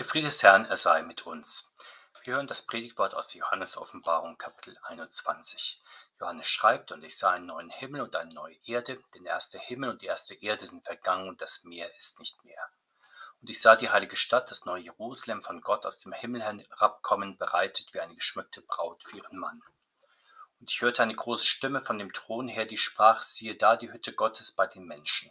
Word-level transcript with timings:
Der 0.00 0.06
Friede 0.06 0.28
des 0.28 0.42
Herrn, 0.42 0.64
er 0.64 0.76
sei 0.76 1.02
mit 1.02 1.26
uns. 1.26 1.74
Wir 2.24 2.36
hören 2.36 2.46
das 2.46 2.62
Predigtwort 2.62 3.14
aus 3.14 3.34
Johannes 3.34 3.76
Offenbarung, 3.76 4.38
Kapitel 4.38 4.78
21. 4.84 5.78
Johannes 6.18 6.46
schreibt, 6.46 6.90
und 6.90 7.04
ich 7.04 7.18
sah 7.18 7.32
einen 7.32 7.44
neuen 7.44 7.68
Himmel 7.68 8.00
und 8.00 8.16
eine 8.16 8.32
neue 8.32 8.56
Erde, 8.64 8.98
denn 9.14 9.24
der 9.24 9.34
erste 9.34 9.58
Himmel 9.58 9.90
und 9.90 10.00
die 10.00 10.06
erste 10.06 10.34
Erde 10.36 10.64
sind 10.64 10.86
vergangen 10.86 11.28
und 11.28 11.42
das 11.42 11.64
Meer 11.64 11.94
ist 11.96 12.18
nicht 12.18 12.42
mehr. 12.46 12.66
Und 13.42 13.50
ich 13.50 13.60
sah 13.60 13.76
die 13.76 13.90
heilige 13.90 14.16
Stadt, 14.16 14.50
das 14.50 14.64
neue 14.64 14.84
Jerusalem, 14.84 15.42
von 15.42 15.60
Gott 15.60 15.84
aus 15.84 15.98
dem 15.98 16.14
Himmel 16.14 16.42
herabkommen, 16.42 17.36
bereitet 17.36 17.92
wie 17.92 18.00
eine 18.00 18.14
geschmückte 18.14 18.62
Braut 18.62 19.04
für 19.04 19.18
ihren 19.18 19.38
Mann. 19.38 19.62
Und 20.60 20.70
ich 20.70 20.80
hörte 20.80 21.02
eine 21.02 21.14
große 21.14 21.44
Stimme 21.44 21.82
von 21.82 21.98
dem 21.98 22.14
Thron 22.14 22.48
her, 22.48 22.64
die 22.64 22.78
sprach, 22.78 23.20
siehe 23.20 23.54
da 23.54 23.76
die 23.76 23.92
Hütte 23.92 24.14
Gottes 24.14 24.52
bei 24.52 24.66
den 24.66 24.86
Menschen. 24.86 25.30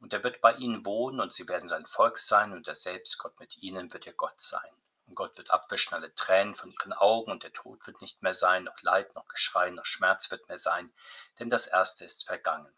Und 0.00 0.12
er 0.12 0.22
wird 0.22 0.40
bei 0.40 0.54
ihnen 0.54 0.84
wohnen, 0.84 1.20
und 1.20 1.32
sie 1.32 1.48
werden 1.48 1.68
sein 1.68 1.86
Volk 1.86 2.18
sein, 2.18 2.52
und 2.52 2.68
er 2.68 2.74
selbst, 2.74 3.18
Gott 3.18 3.38
mit 3.40 3.62
ihnen, 3.62 3.92
wird 3.92 4.06
ihr 4.06 4.12
Gott 4.12 4.40
sein. 4.40 4.70
Und 5.06 5.14
Gott 5.14 5.36
wird 5.38 5.50
abwischen 5.50 5.94
alle 5.94 6.14
Tränen 6.14 6.54
von 6.54 6.72
ihren 6.72 6.92
Augen, 6.92 7.30
und 7.30 7.42
der 7.42 7.52
Tod 7.52 7.86
wird 7.86 8.00
nicht 8.00 8.22
mehr 8.22 8.34
sein, 8.34 8.64
noch 8.64 8.80
Leid, 8.82 9.14
noch 9.14 9.28
Geschrei, 9.28 9.70
noch 9.70 9.86
Schmerz 9.86 10.30
wird 10.30 10.48
mehr 10.48 10.58
sein, 10.58 10.92
denn 11.38 11.48
das 11.48 11.66
Erste 11.66 12.04
ist 12.04 12.26
vergangen. 12.26 12.72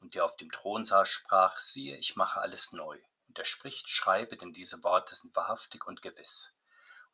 Und 0.00 0.14
der 0.14 0.24
auf 0.24 0.36
dem 0.36 0.50
Thron 0.50 0.84
saß, 0.84 1.08
sprach, 1.08 1.58
siehe, 1.58 1.96
ich 1.96 2.16
mache 2.16 2.40
alles 2.40 2.72
neu. 2.72 2.98
Und 3.26 3.38
er 3.38 3.44
spricht, 3.46 3.88
schreibe, 3.88 4.36
denn 4.36 4.52
diese 4.52 4.84
Worte 4.84 5.14
sind 5.14 5.34
wahrhaftig 5.34 5.86
und 5.86 6.02
gewiss. 6.02 6.54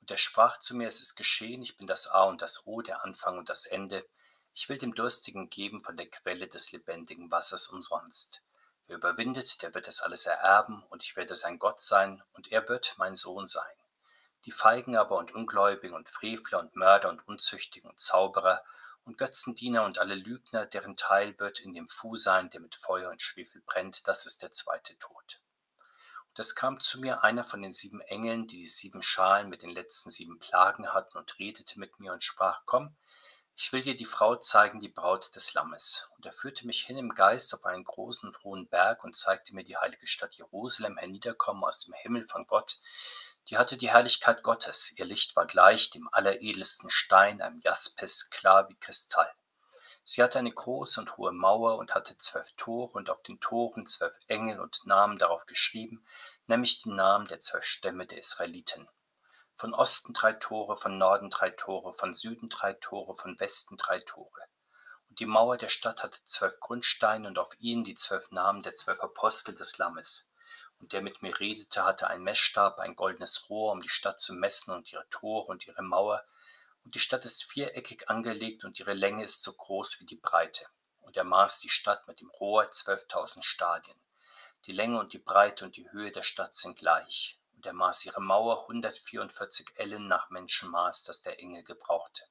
Und 0.01 0.11
er 0.11 0.17
sprach 0.17 0.59
zu 0.59 0.75
mir, 0.75 0.89
es 0.89 1.01
ist 1.01 1.15
geschehen, 1.15 1.63
ich 1.63 1.77
bin 1.77 1.87
das 1.87 2.09
A 2.09 2.25
und 2.25 2.43
das 2.43 2.67
O, 2.67 2.83
der 2.83 3.05
Anfang 3.05 3.39
und 3.39 3.49
das 3.49 3.67
Ende. 3.67 4.07
Ich 4.55 4.69
will 4.69 4.79
dem 4.79 4.95
Durstigen 4.95 5.51
geben 5.51 5.85
von 5.85 5.97
der 5.97 6.11
Quelle 6.11 6.49
des 6.49 6.73
lebendigen 6.73 7.31
Wassers 7.31 7.69
umsonst. 7.69 8.43
Wer 8.91 8.97
überwindet, 8.97 9.63
der 9.63 9.73
wird 9.73 9.87
es 9.87 10.01
alles 10.01 10.27
ererben, 10.27 10.83
und 10.91 11.05
ich 11.05 11.15
werde 11.15 11.37
sein 11.37 11.61
Gott 11.61 11.81
sein, 11.81 12.25
und 12.33 12.51
er 12.51 12.69
wird 12.69 12.97
mein 12.99 13.15
Sohn 13.15 13.47
sein. 13.47 13.73
Die 14.47 14.51
Feigen 14.51 14.97
aber 14.97 15.17
und 15.17 15.33
Ungläubigen 15.33 15.95
und 15.95 16.09
Frevler 16.09 16.59
und 16.59 16.75
Mörder 16.75 17.09
und 17.09 17.25
Unzüchtigen 17.29 17.89
und 17.89 18.01
Zauberer 18.01 18.65
und 19.05 19.17
Götzendiener 19.17 19.85
und 19.85 20.01
alle 20.01 20.17
Lügner, 20.17 20.67
deren 20.67 20.97
Teil 20.97 21.39
wird 21.39 21.61
in 21.61 21.73
dem 21.73 21.87
Fu 21.87 22.17
sein, 22.17 22.51
der 22.51 22.59
mit 22.59 22.75
Feuer 22.75 23.11
und 23.11 23.23
Schwefel 23.23 23.63
brennt, 23.65 24.09
das 24.09 24.27
ist 24.27 24.43
der 24.43 24.51
zweite 24.51 24.99
Tod. 24.99 25.41
Und 26.29 26.41
es 26.41 26.57
kam 26.57 26.81
zu 26.81 27.01
mir 27.01 27.23
einer 27.23 27.45
von 27.45 27.63
den 27.63 27.71
sieben 27.71 28.01
Engeln, 28.01 28.49
die 28.49 28.57
die 28.57 28.67
sieben 28.67 29.03
Schalen 29.03 29.51
mit 29.51 29.63
den 29.63 29.71
letzten 29.71 30.11
sieben 30.11 30.41
Plagen 30.41 30.93
hatten, 30.93 31.17
und 31.17 31.39
redete 31.39 31.79
mit 31.79 32.01
mir 32.01 32.13
und 32.13 32.25
sprach, 32.25 32.63
Komm, 32.67 32.97
ich 33.57 33.73
will 33.73 33.83
dir 33.83 33.97
die 33.97 34.05
Frau 34.05 34.37
zeigen, 34.37 34.81
die 34.81 34.89
Braut 34.89 35.35
des 35.37 35.55
Lammes. 35.55 36.09
Und 36.17 36.27
er 36.27 36.33
führte 36.33 36.67
mich 36.67 36.83
hin 36.83 36.97
im 36.97 37.11
Geist 37.11 37.53
auf 37.55 37.65
einen 37.67 37.85
großen 37.85 38.29
und 38.29 38.43
hohen 38.43 38.69
Berg 38.69 39.05
und 39.05 39.17
zeigte 39.17 39.55
mir 39.55 39.65
die 39.65 39.77
heilige 39.77 40.07
Stadt 40.07 40.35
Jerusalem 40.35 40.97
herniederkommen 40.97 41.65
aus 41.65 41.81
dem 41.81 41.95
Himmel 41.95 42.27
von 42.27 42.47
Gott. 42.47 42.81
Die 43.49 43.59
hatte 43.59 43.77
die 43.77 43.91
Herrlichkeit 43.91 44.43
Gottes. 44.43 44.97
Ihr 44.97 45.05
Licht 45.05 45.37
war 45.37 45.47
gleich 45.47 45.91
dem 45.91 46.09
alleredelsten 46.13 46.89
Stein, 46.89 47.43
einem 47.43 47.61
Jaspis, 47.61 48.31
klar 48.31 48.69
wie 48.69 48.77
Kristall. 48.77 49.31
Sie 50.05 50.23
hatte 50.23 50.39
eine 50.39 50.53
große 50.53 51.01
und 51.01 51.17
hohe 51.17 51.33
Mauer 51.33 51.79
und 51.79 51.95
hatte 51.95 52.17
zwölf 52.19 52.51
Tore 52.57 52.93
und 52.95 53.11
auf 53.11 53.23
den 53.23 53.39
Toren 53.41 53.87
zwölf 53.87 54.19
Engel 54.29 54.59
und 54.59 54.85
Namen 54.87 55.19
darauf 55.19 55.47
geschrieben, 55.47 56.05
nämlich 56.47 56.83
die 56.83 56.91
Namen 56.91 57.29
der 57.29 57.41
zwölf 57.41 57.65
Stämme 57.65 58.07
der 58.07 58.19
Israeliten. 58.19 58.89
Von 59.61 59.75
Osten 59.75 60.15
drei 60.15 60.33
Tore, 60.33 60.75
von 60.75 60.97
Norden 60.97 61.29
drei 61.29 61.51
Tore, 61.51 61.93
von 61.93 62.15
Süden 62.15 62.49
drei 62.49 62.73
Tore, 62.73 63.15
von 63.15 63.39
Westen 63.41 63.77
drei 63.77 63.99
Tore. 64.01 64.47
Und 65.11 65.21
die 65.21 65.27
Mauer 65.27 65.59
der 65.59 65.69
Stadt 65.69 66.03
hatte 66.03 66.19
zwölf 66.25 66.59
Grundsteine 66.61 67.29
und 67.29 67.39
auf 67.39 67.51
ihnen 67.59 67.85
die 67.85 67.95
zwölf 67.95 68.31
Namen 68.31 68.63
der 68.63 68.75
zwölf 68.75 69.03
Apostel 69.03 69.55
des 69.55 69.77
Lammes. 69.77 70.31
Und 70.79 70.95
der 70.95 71.03
mit 71.03 71.21
mir 71.21 71.39
redete, 71.39 71.85
hatte 71.85 72.07
einen 72.07 72.25
Messstab, 72.25 72.79
ein 72.79 72.97
goldenes 72.97 73.51
Rohr, 73.51 73.73
um 73.73 73.83
die 73.83 73.91
Stadt 73.91 74.19
zu 74.19 74.33
messen 74.33 74.73
und 74.73 74.91
ihre 74.95 75.07
Tore 75.11 75.49
und 75.49 75.67
ihre 75.67 75.83
Mauer. 75.83 76.25
Und 76.83 76.95
die 76.95 76.99
Stadt 76.99 77.27
ist 77.27 77.45
viereckig 77.45 78.09
angelegt 78.09 78.65
und 78.65 78.81
ihre 78.81 78.95
Länge 78.95 79.25
ist 79.25 79.43
so 79.43 79.53
groß 79.53 80.01
wie 80.01 80.07
die 80.07 80.17
Breite. 80.17 80.65
Und 81.01 81.19
er 81.19 81.25
maß 81.25 81.61
die 81.61 81.69
Stadt 81.69 82.09
mit 82.09 82.23
dem 82.23 82.31
Rohr 82.31 82.71
zwölftausend 82.71 83.45
Stadien. 83.45 84.01
Die 84.65 84.73
Länge 84.73 84.99
und 84.99 85.13
die 85.13 85.19
Breite 85.19 85.67
und 85.67 85.77
die 85.77 85.93
Höhe 85.93 86.13
der 86.13 86.23
Stadt 86.23 86.55
sind 86.55 86.79
gleich 86.79 87.40
und 87.61 87.67
er 87.67 87.75
maß 87.75 88.07
ihre 88.07 88.23
Mauer 88.23 88.63
144 88.63 89.73
Ellen 89.75 90.09
nach 90.09 90.31
Menschenmaß, 90.31 91.05
das 91.05 91.21
der 91.21 91.41
Engel 91.41 91.63
gebrauchte. 91.63 92.25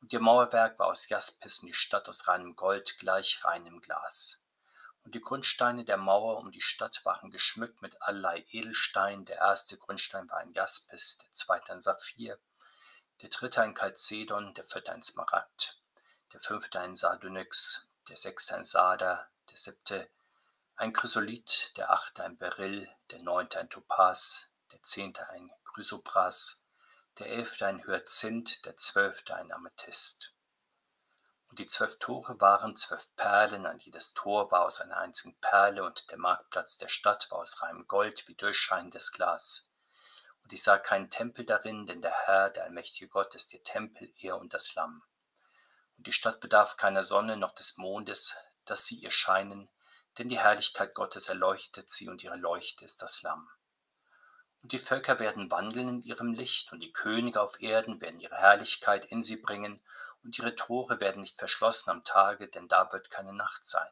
Und 0.00 0.12
ihr 0.12 0.18
Mauerwerk 0.18 0.76
war 0.80 0.88
aus 0.88 1.08
Jaspis 1.08 1.60
und 1.60 1.68
die 1.68 1.72
Stadt 1.72 2.08
aus 2.08 2.26
reinem 2.26 2.56
Gold, 2.56 2.98
gleich 2.98 3.44
reinem 3.44 3.80
Glas. 3.80 4.42
Und 5.04 5.14
die 5.14 5.20
Grundsteine 5.20 5.84
der 5.84 5.98
Mauer 5.98 6.38
um 6.38 6.50
die 6.50 6.60
Stadt 6.60 7.04
waren 7.04 7.30
geschmückt 7.30 7.80
mit 7.80 8.02
allerlei 8.02 8.44
Edelsteinen. 8.50 9.24
Der 9.24 9.36
erste 9.36 9.78
Grundstein 9.78 10.28
war 10.28 10.38
ein 10.38 10.52
Jaspis, 10.52 11.18
der 11.18 11.30
zweite 11.30 11.72
ein 11.72 11.80
Saphir, 11.80 12.36
der 13.22 13.28
dritte 13.28 13.62
ein 13.62 13.76
Chalcedon, 13.76 14.52
der 14.54 14.66
vierte 14.66 14.90
ein 14.90 15.04
Smaragd, 15.04 15.80
der 16.32 16.40
fünfte 16.40 16.80
ein 16.80 16.96
Sardonyx, 16.96 17.86
der 18.08 18.16
sechste 18.16 18.56
ein 18.56 18.64
Sarder, 18.64 19.30
der 19.48 19.56
siebte 19.56 20.10
ein 20.80 20.94
Chrysolith, 20.94 21.76
der 21.76 21.90
achte 21.90 22.24
ein 22.24 22.38
Beryl, 22.38 22.88
der 23.10 23.18
neunte 23.18 23.60
ein 23.60 23.68
Topaz, 23.68 24.50
der 24.72 24.82
zehnte 24.82 25.28
ein 25.28 25.50
Chrysopras, 25.62 26.64
der 27.18 27.26
elfte 27.26 27.66
ein 27.66 27.84
Hyazinth, 27.84 28.64
der 28.64 28.78
zwölfte 28.78 29.34
ein 29.34 29.52
Amethyst. 29.52 30.32
Und 31.50 31.58
die 31.58 31.66
zwölf 31.66 31.98
Tore 31.98 32.40
waren 32.40 32.76
zwölf 32.76 33.14
Perlen, 33.14 33.66
an 33.66 33.76
jedes 33.76 34.14
Tor 34.14 34.50
war 34.50 34.64
aus 34.64 34.80
einer 34.80 34.96
einzigen 34.96 35.38
Perle, 35.40 35.84
und 35.84 36.10
der 36.10 36.18
Marktplatz 36.18 36.78
der 36.78 36.88
Stadt 36.88 37.30
war 37.30 37.40
aus 37.40 37.60
reinem 37.60 37.86
Gold 37.86 38.26
wie 38.26 38.34
durchscheinendes 38.34 39.12
Glas. 39.12 39.70
Und 40.44 40.54
ich 40.54 40.62
sah 40.62 40.78
keinen 40.78 41.10
Tempel 41.10 41.44
darin, 41.44 41.84
denn 41.84 42.00
der 42.00 42.14
Herr, 42.24 42.48
der 42.48 42.64
allmächtige 42.64 43.10
Gott, 43.10 43.34
ist 43.34 43.52
ihr 43.52 43.62
Tempel, 43.62 44.10
er 44.20 44.38
und 44.38 44.54
das 44.54 44.74
Lamm. 44.76 45.02
Und 45.98 46.06
die 46.06 46.14
Stadt 46.14 46.40
bedarf 46.40 46.78
keiner 46.78 47.02
Sonne 47.02 47.36
noch 47.36 47.52
des 47.52 47.76
Mondes, 47.76 48.34
dass 48.64 48.86
sie 48.86 48.94
ihr 48.94 49.10
scheinen, 49.10 49.68
denn 50.18 50.28
die 50.28 50.38
Herrlichkeit 50.38 50.94
Gottes 50.94 51.28
erleuchtet 51.28 51.90
sie 51.90 52.08
und 52.08 52.22
ihre 52.22 52.36
Leuchte 52.36 52.84
ist 52.84 53.02
das 53.02 53.22
Lamm. 53.22 53.48
Und 54.62 54.72
die 54.72 54.78
Völker 54.78 55.18
werden 55.18 55.50
wandeln 55.50 55.88
in 55.88 56.02
ihrem 56.02 56.34
Licht, 56.34 56.72
und 56.72 56.80
die 56.80 56.92
Könige 56.92 57.40
auf 57.40 57.60
Erden 57.60 58.00
werden 58.00 58.20
ihre 58.20 58.36
Herrlichkeit 58.36 59.06
in 59.06 59.22
sie 59.22 59.36
bringen, 59.36 59.82
und 60.22 60.38
ihre 60.38 60.54
Tore 60.54 61.00
werden 61.00 61.22
nicht 61.22 61.38
verschlossen 61.38 61.90
am 61.90 62.04
Tage, 62.04 62.48
denn 62.48 62.68
da 62.68 62.92
wird 62.92 63.10
keine 63.10 63.32
Nacht 63.32 63.64
sein. 63.64 63.88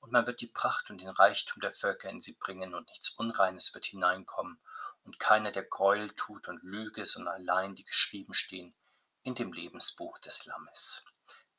Und 0.00 0.12
man 0.12 0.26
wird 0.26 0.42
die 0.42 0.48
Pracht 0.48 0.90
und 0.90 1.00
den 1.00 1.08
Reichtum 1.08 1.60
der 1.62 1.72
Völker 1.72 2.10
in 2.10 2.20
sie 2.20 2.34
bringen, 2.34 2.74
und 2.74 2.88
nichts 2.88 3.08
Unreines 3.10 3.74
wird 3.74 3.86
hineinkommen, 3.86 4.60
und 5.04 5.18
keiner, 5.18 5.52
der 5.52 5.62
Gräuel 5.62 6.10
tut 6.10 6.48
und 6.48 6.62
Lüge, 6.62 7.06
sondern 7.06 7.34
allein 7.34 7.74
die 7.74 7.84
geschrieben 7.84 8.34
stehen 8.34 8.74
in 9.22 9.34
dem 9.34 9.52
Lebensbuch 9.52 10.18
des 10.18 10.46
Lammes. 10.46 11.04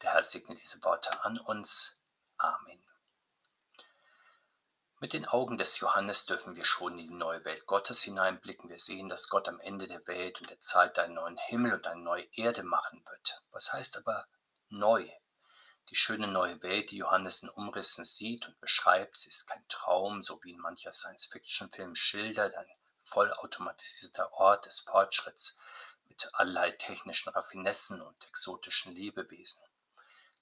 Der 0.02 0.14
Herr 0.14 0.24
segne 0.24 0.56
diese 0.56 0.84
Worte 0.84 1.24
an 1.24 1.40
uns. 1.40 2.00
Amen. 2.38 2.87
Mit 5.00 5.14
den 5.14 5.28
Augen 5.28 5.60
des 5.60 5.80
Johannes 5.80 6.26
dürfen 6.26 6.56
wir 6.56 6.66
schon 6.66 6.98
in 6.98 7.10
die 7.10 7.14
neue 7.14 7.46
Welt 7.46 7.68
Gottes 7.68 8.02
hineinblicken. 8.02 8.68
Wir 8.68 8.80
sehen, 8.80 9.08
dass 9.10 9.30
Gott 9.30 9.48
am 9.48 9.60
Ende 9.60 9.86
der 9.86 10.08
Welt 10.08 10.42
und 10.42 10.50
der 10.50 10.60
Zeit 10.60 10.98
einen 10.98 11.14
neuen 11.14 11.38
Himmel 11.38 11.76
und 11.76 11.86
eine 11.86 12.02
neue 12.02 12.28
Erde 12.34 12.64
machen 12.64 13.04
wird. 13.08 13.44
Was 13.52 13.74
heißt 13.74 13.98
aber 13.98 14.26
neu? 14.70 15.08
Die 15.92 15.96
schöne 15.96 16.28
neue 16.28 16.64
Welt, 16.64 16.90
die 16.90 16.98
Johannes 16.98 17.44
in 17.44 17.50
Umrissen 17.50 18.04
sieht 18.04 18.48
und 18.48 18.60
beschreibt, 18.60 19.20
sie 19.20 19.30
ist 19.30 19.46
kein 19.46 19.64
Traum, 19.68 20.24
so 20.24 20.44
wie 20.44 20.54
in 20.54 20.60
mancher 20.60 20.92
Science-Fiction-Film 20.92 21.94
schildert, 21.94 22.56
ein 22.56 22.66
vollautomatisierter 23.02 24.34
Ort 24.34 24.66
des 24.66 24.80
Fortschritts 24.80 25.60
mit 26.08 26.28
allerlei 26.34 26.72
technischen 26.72 27.30
Raffinessen 27.30 28.02
und 28.02 28.28
exotischen 28.28 28.96
Lebewesen. 28.96 29.64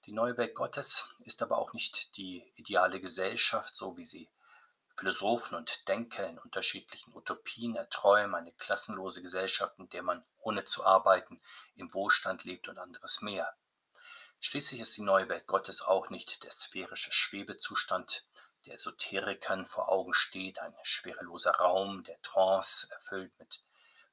Die 0.06 0.12
neue 0.12 0.38
Welt 0.38 0.54
Gottes 0.54 1.14
ist 1.26 1.42
aber 1.42 1.58
auch 1.58 1.74
nicht 1.74 2.16
die 2.16 2.50
ideale 2.54 3.00
Gesellschaft, 3.00 3.76
so 3.76 3.98
wie 3.98 4.06
sie 4.06 4.30
Philosophen 4.98 5.56
und 5.56 5.86
Denker 5.88 6.26
in 6.26 6.38
unterschiedlichen 6.38 7.14
Utopien 7.14 7.76
erträumen 7.76 8.34
eine 8.34 8.52
klassenlose 8.52 9.20
Gesellschaft, 9.20 9.78
in 9.78 9.90
der 9.90 10.02
man 10.02 10.24
ohne 10.38 10.64
zu 10.64 10.86
arbeiten 10.86 11.40
im 11.74 11.92
Wohlstand 11.92 12.44
lebt 12.44 12.68
und 12.68 12.78
anderes 12.78 13.20
mehr. 13.20 13.54
Schließlich 14.40 14.80
ist 14.80 14.96
die 14.96 15.02
neue 15.02 15.28
Welt 15.28 15.46
Gottes 15.46 15.82
auch 15.82 16.08
nicht 16.08 16.44
der 16.44 16.50
sphärische 16.50 17.12
Schwebezustand, 17.12 18.26
der 18.64 18.74
Esoterikern 18.74 19.66
vor 19.66 19.90
Augen 19.90 20.14
steht, 20.14 20.60
ein 20.60 20.74
schwereloser 20.82 21.52
Raum, 21.52 22.02
der 22.02 22.20
Trance 22.22 22.88
erfüllt 22.90 23.38
mit 23.38 23.62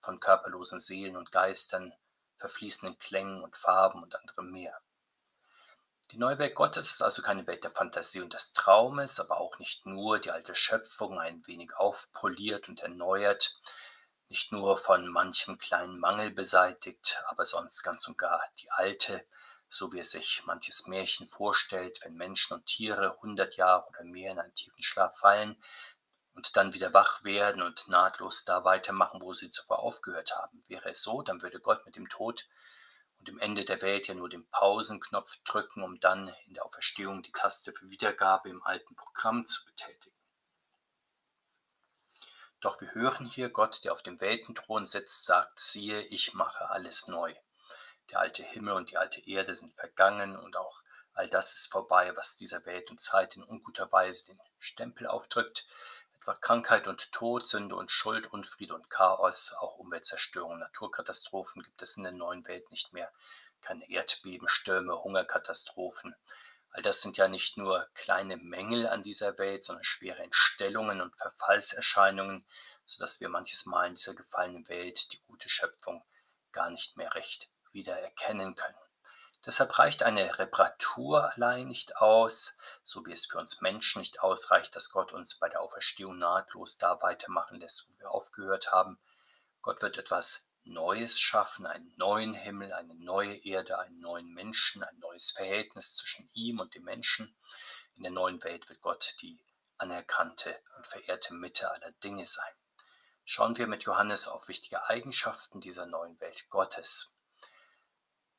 von 0.02 0.20
körperlosen 0.20 0.80
Seelen 0.80 1.16
und 1.16 1.32
Geistern, 1.32 1.94
verfließenden 2.36 2.98
Klängen 2.98 3.42
und 3.42 3.56
Farben 3.56 4.04
und 4.04 4.18
anderem 4.18 4.52
mehr. 4.52 4.83
Die 6.14 6.20
neue 6.20 6.38
Welt 6.38 6.54
Gottes 6.54 6.92
ist 6.92 7.02
also 7.02 7.24
keine 7.24 7.48
Welt 7.48 7.64
der 7.64 7.72
Fantasie 7.72 8.22
und 8.22 8.34
des 8.34 8.54
Traumes, 8.54 9.20
aber 9.20 9.42
auch 9.42 9.58
nicht 9.58 9.88
nur 9.88 10.20
die 10.20 10.30
alte 10.30 10.54
Schöpfung 10.54 11.20
ein 11.20 11.42
wenig 11.48 11.76
aufpoliert 11.76 12.70
und 12.70 12.82
erneuert, 12.82 13.60
nicht 14.30 14.52
nur 14.52 14.78
von 14.78 15.08
manchem 15.08 15.58
kleinen 15.58 16.00
Mangel 16.00 16.30
beseitigt, 16.30 17.18
aber 17.30 17.48
sonst 17.48 17.82
ganz 17.82 18.08
und 18.08 18.20
gar 18.20 18.44
die 18.62 18.70
alte, 18.70 19.26
so 19.70 19.92
wie 19.92 19.98
es 20.02 20.12
sich 20.12 20.44
manches 20.46 20.86
Märchen 20.86 21.26
vorstellt, 21.26 21.98
wenn 22.04 22.14
Menschen 22.14 22.54
und 22.54 22.68
Tiere 22.68 23.18
hundert 23.24 23.58
Jahre 23.58 23.88
oder 23.88 24.04
mehr 24.04 24.34
in 24.34 24.40
einen 24.40 24.54
tiefen 24.54 24.84
Schlaf 24.84 25.18
fallen, 25.18 25.58
und 26.36 26.56
dann 26.56 26.76
wieder 26.76 26.94
wach 26.94 27.24
werden 27.24 27.64
und 27.64 27.88
nahtlos 27.88 28.44
da 28.44 28.64
weitermachen, 28.64 29.20
wo 29.20 29.34
sie 29.34 29.50
zuvor 29.50 29.80
aufgehört 29.80 30.36
haben. 30.36 30.64
Wäre 30.68 30.92
es 30.92 31.02
so, 31.02 31.24
dann 31.24 31.42
würde 31.42 31.60
Gott 31.60 31.84
mit 31.88 31.96
dem 31.96 32.08
Tod 32.08 32.46
und 33.24 33.30
dem 33.30 33.40
Ende 33.40 33.64
der 33.64 33.82
Welt 33.82 34.10
ja 34.10 34.16
nur 34.16 34.28
den 34.28 34.46
Pausenknopf 34.50 35.38
drücken, 35.46 35.82
um 35.82 35.98
dann 36.02 36.28
in 36.46 36.56
der 36.56 36.66
Auferstehung 36.66 37.24
die 37.24 37.32
Taste 37.32 37.72
für 37.72 37.90
Wiedergabe 37.90 38.50
im 38.50 38.62
alten 38.64 38.98
Programm 38.98 39.46
zu 39.46 39.64
betätigen. 39.64 40.18
Doch 42.60 42.82
wir 42.82 42.94
hören 42.94 43.26
hier 43.26 43.50
Gott, 43.50 43.86
der 43.86 43.94
auf 43.94 44.04
dem 44.04 44.20
Weltenthron 44.20 44.86
sitzt, 44.86 45.24
sagt, 45.24 45.58
siehe, 45.62 46.02
ich 46.02 46.34
mache 46.34 46.70
alles 46.70 47.08
neu. 47.08 47.34
Der 48.12 48.20
alte 48.20 48.44
Himmel 48.44 48.74
und 48.74 48.92
die 48.92 48.98
alte 48.98 49.26
Erde 49.26 49.54
sind 49.54 49.74
vergangen 49.74 50.36
und 50.36 50.58
auch 50.58 50.82
all 51.14 51.30
das 51.30 51.54
ist 51.54 51.72
vorbei, 51.72 52.14
was 52.18 52.36
dieser 52.36 52.66
Welt 52.66 52.92
und 52.92 53.00
Zeit 53.00 53.38
in 53.38 53.44
unguter 53.44 53.90
Weise 53.94 54.26
den 54.26 54.40
Stempel 54.60 55.08
aufdrückt 55.08 55.66
etwa 56.24 56.36
Krankheit 56.36 56.88
und 56.88 57.12
Tod, 57.12 57.46
Sünde 57.46 57.76
und 57.76 57.92
Schuld, 57.92 58.32
Unfriede 58.32 58.74
und 58.74 58.90
Chaos, 58.90 59.54
auch 59.60 59.76
Umweltzerstörung, 59.76 60.58
Naturkatastrophen 60.58 61.62
gibt 61.64 61.82
es 61.82 61.98
in 61.98 62.04
der 62.04 62.14
neuen 62.14 62.48
Welt 62.48 62.72
nicht 62.72 62.94
mehr. 62.94 63.12
Keine 63.60 63.90
Erdbeben, 63.90 64.48
Stürme, 64.48 65.04
Hungerkatastrophen. 65.04 66.16
All 66.70 66.82
das 66.82 67.02
sind 67.02 67.18
ja 67.18 67.28
nicht 67.28 67.58
nur 67.58 67.90
kleine 67.94 68.38
Mängel 68.38 68.88
an 68.88 69.04
dieser 69.04 69.38
Welt, 69.38 69.66
sondern 69.66 69.84
schwere 69.84 70.24
Entstellungen 70.24 71.02
und 71.02 71.14
Verfallserscheinungen, 71.18 72.48
sodass 72.86 73.20
wir 73.20 73.28
manches 73.28 73.66
Mal 73.66 73.90
in 73.90 73.96
dieser 73.96 74.14
gefallenen 74.14 74.70
Welt 74.70 75.12
die 75.12 75.22
gute 75.28 75.50
Schöpfung 75.50 76.06
gar 76.54 76.70
nicht 76.70 76.96
mehr 76.96 77.14
recht 77.16 77.50
wiedererkennen 77.74 78.56
können. 78.56 78.83
Deshalb 79.46 79.78
reicht 79.78 80.04
eine 80.04 80.40
Reparatur 80.40 81.34
allein 81.34 81.68
nicht 81.68 81.98
aus, 81.98 82.58
so 82.82 83.06
wie 83.06 83.12
es 83.12 83.26
für 83.26 83.40
uns 83.40 83.60
Menschen 83.60 84.00
nicht 84.00 84.22
ausreicht, 84.22 84.76
dass 84.76 84.92
Gott 84.92 85.12
uns 85.12 85.36
bei 85.36 85.50
der 85.50 85.62
Auferstehung 85.62 86.18
nahtlos 86.18 86.78
da 86.78 87.02
weitermachen 87.02 87.60
lässt, 87.60 87.88
wo 87.90 88.00
wir 88.00 88.12
aufgehört 88.12 88.72
haben. 88.72 89.00
Gott 89.62 89.82
wird 89.82 89.98
etwas 89.98 90.50
Neues 90.66 91.20
schaffen, 91.20 91.66
einen 91.66 91.94
neuen 91.98 92.34
Himmel, 92.34 92.72
eine 92.72 92.96
neue 92.96 93.36
Erde, 93.36 93.80
einen 93.80 94.00
neuen 94.00 94.34
Menschen, 94.34 94.82
ein 94.82 94.98
neues 95.00 95.32
Verhältnis 95.32 95.96
zwischen 95.96 96.30
ihm 96.34 96.62
und 96.62 96.74
dem 96.74 96.84
Menschen. 96.84 97.36
In 97.96 98.04
der 98.04 98.14
neuen 98.14 98.42
Welt 98.46 98.70
wird 98.70 98.82
Gott 98.82 99.16
die 99.22 99.38
anerkannte 99.78 100.58
und 100.78 100.88
verehrte 100.88 101.34
Mitte 101.34 101.70
aller 101.70 101.92
Dinge 101.92 102.26
sein. 102.26 102.54
Schauen 103.26 103.58
wir 103.58 103.68
mit 103.68 103.84
Johannes 103.84 104.30
auf 104.30 104.48
wichtige 104.48 104.88
Eigenschaften 104.88 105.60
dieser 105.60 105.86
neuen 105.86 106.20
Welt 106.22 106.50
Gottes. 106.50 107.18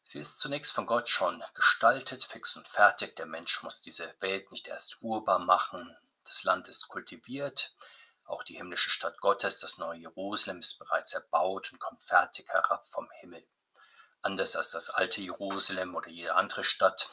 Sie 0.06 0.20
ist 0.20 0.38
zunächst 0.38 0.72
von 0.72 0.84
Gott 0.84 1.08
schon 1.08 1.42
gestaltet, 1.54 2.24
fix 2.24 2.56
und 2.56 2.68
fertig. 2.68 3.16
Der 3.16 3.24
Mensch 3.24 3.62
muss 3.62 3.80
diese 3.80 4.14
Welt 4.20 4.52
nicht 4.52 4.68
erst 4.68 5.00
urbar 5.00 5.38
machen. 5.38 5.96
Das 6.24 6.44
Land 6.44 6.68
ist 6.68 6.88
kultiviert. 6.88 7.74
Auch 8.26 8.42
die 8.42 8.56
himmlische 8.56 8.90
Stadt 8.90 9.18
Gottes, 9.22 9.60
das 9.60 9.78
neue 9.78 10.00
Jerusalem, 10.00 10.58
ist 10.58 10.78
bereits 10.78 11.14
erbaut 11.14 11.72
und 11.72 11.78
kommt 11.78 12.02
fertig 12.02 12.50
herab 12.50 12.86
vom 12.86 13.10
Himmel. 13.20 13.46
Anders 14.20 14.56
als 14.56 14.72
das 14.72 14.90
alte 14.90 15.22
Jerusalem 15.22 15.94
oder 15.94 16.10
jede 16.10 16.34
andere 16.34 16.64
Stadt 16.64 17.08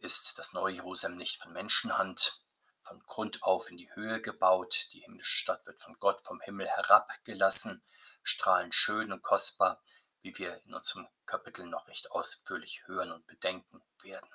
ist 0.00 0.38
das 0.38 0.52
neue 0.52 0.74
Jerusalem 0.74 1.16
nicht 1.16 1.42
von 1.42 1.54
Menschenhand 1.54 2.38
von 2.82 3.02
Grund 3.06 3.42
auf 3.44 3.70
in 3.70 3.78
die 3.78 3.94
Höhe 3.94 4.20
gebaut. 4.20 4.88
Die 4.92 5.00
himmlische 5.00 5.38
Stadt 5.38 5.66
wird 5.66 5.80
von 5.80 5.96
Gott 5.98 6.20
vom 6.26 6.42
Himmel 6.42 6.68
herabgelassen, 6.68 7.82
strahlend 8.22 8.74
schön 8.74 9.10
und 9.10 9.22
kostbar 9.22 9.80
wie 10.22 10.36
wir 10.38 10.60
in 10.64 10.74
unserem 10.74 11.08
Kapitel 11.26 11.66
noch 11.66 11.88
recht 11.88 12.10
ausführlich 12.10 12.86
hören 12.86 13.12
und 13.12 13.26
bedenken 13.26 13.82
werden. 14.02 14.28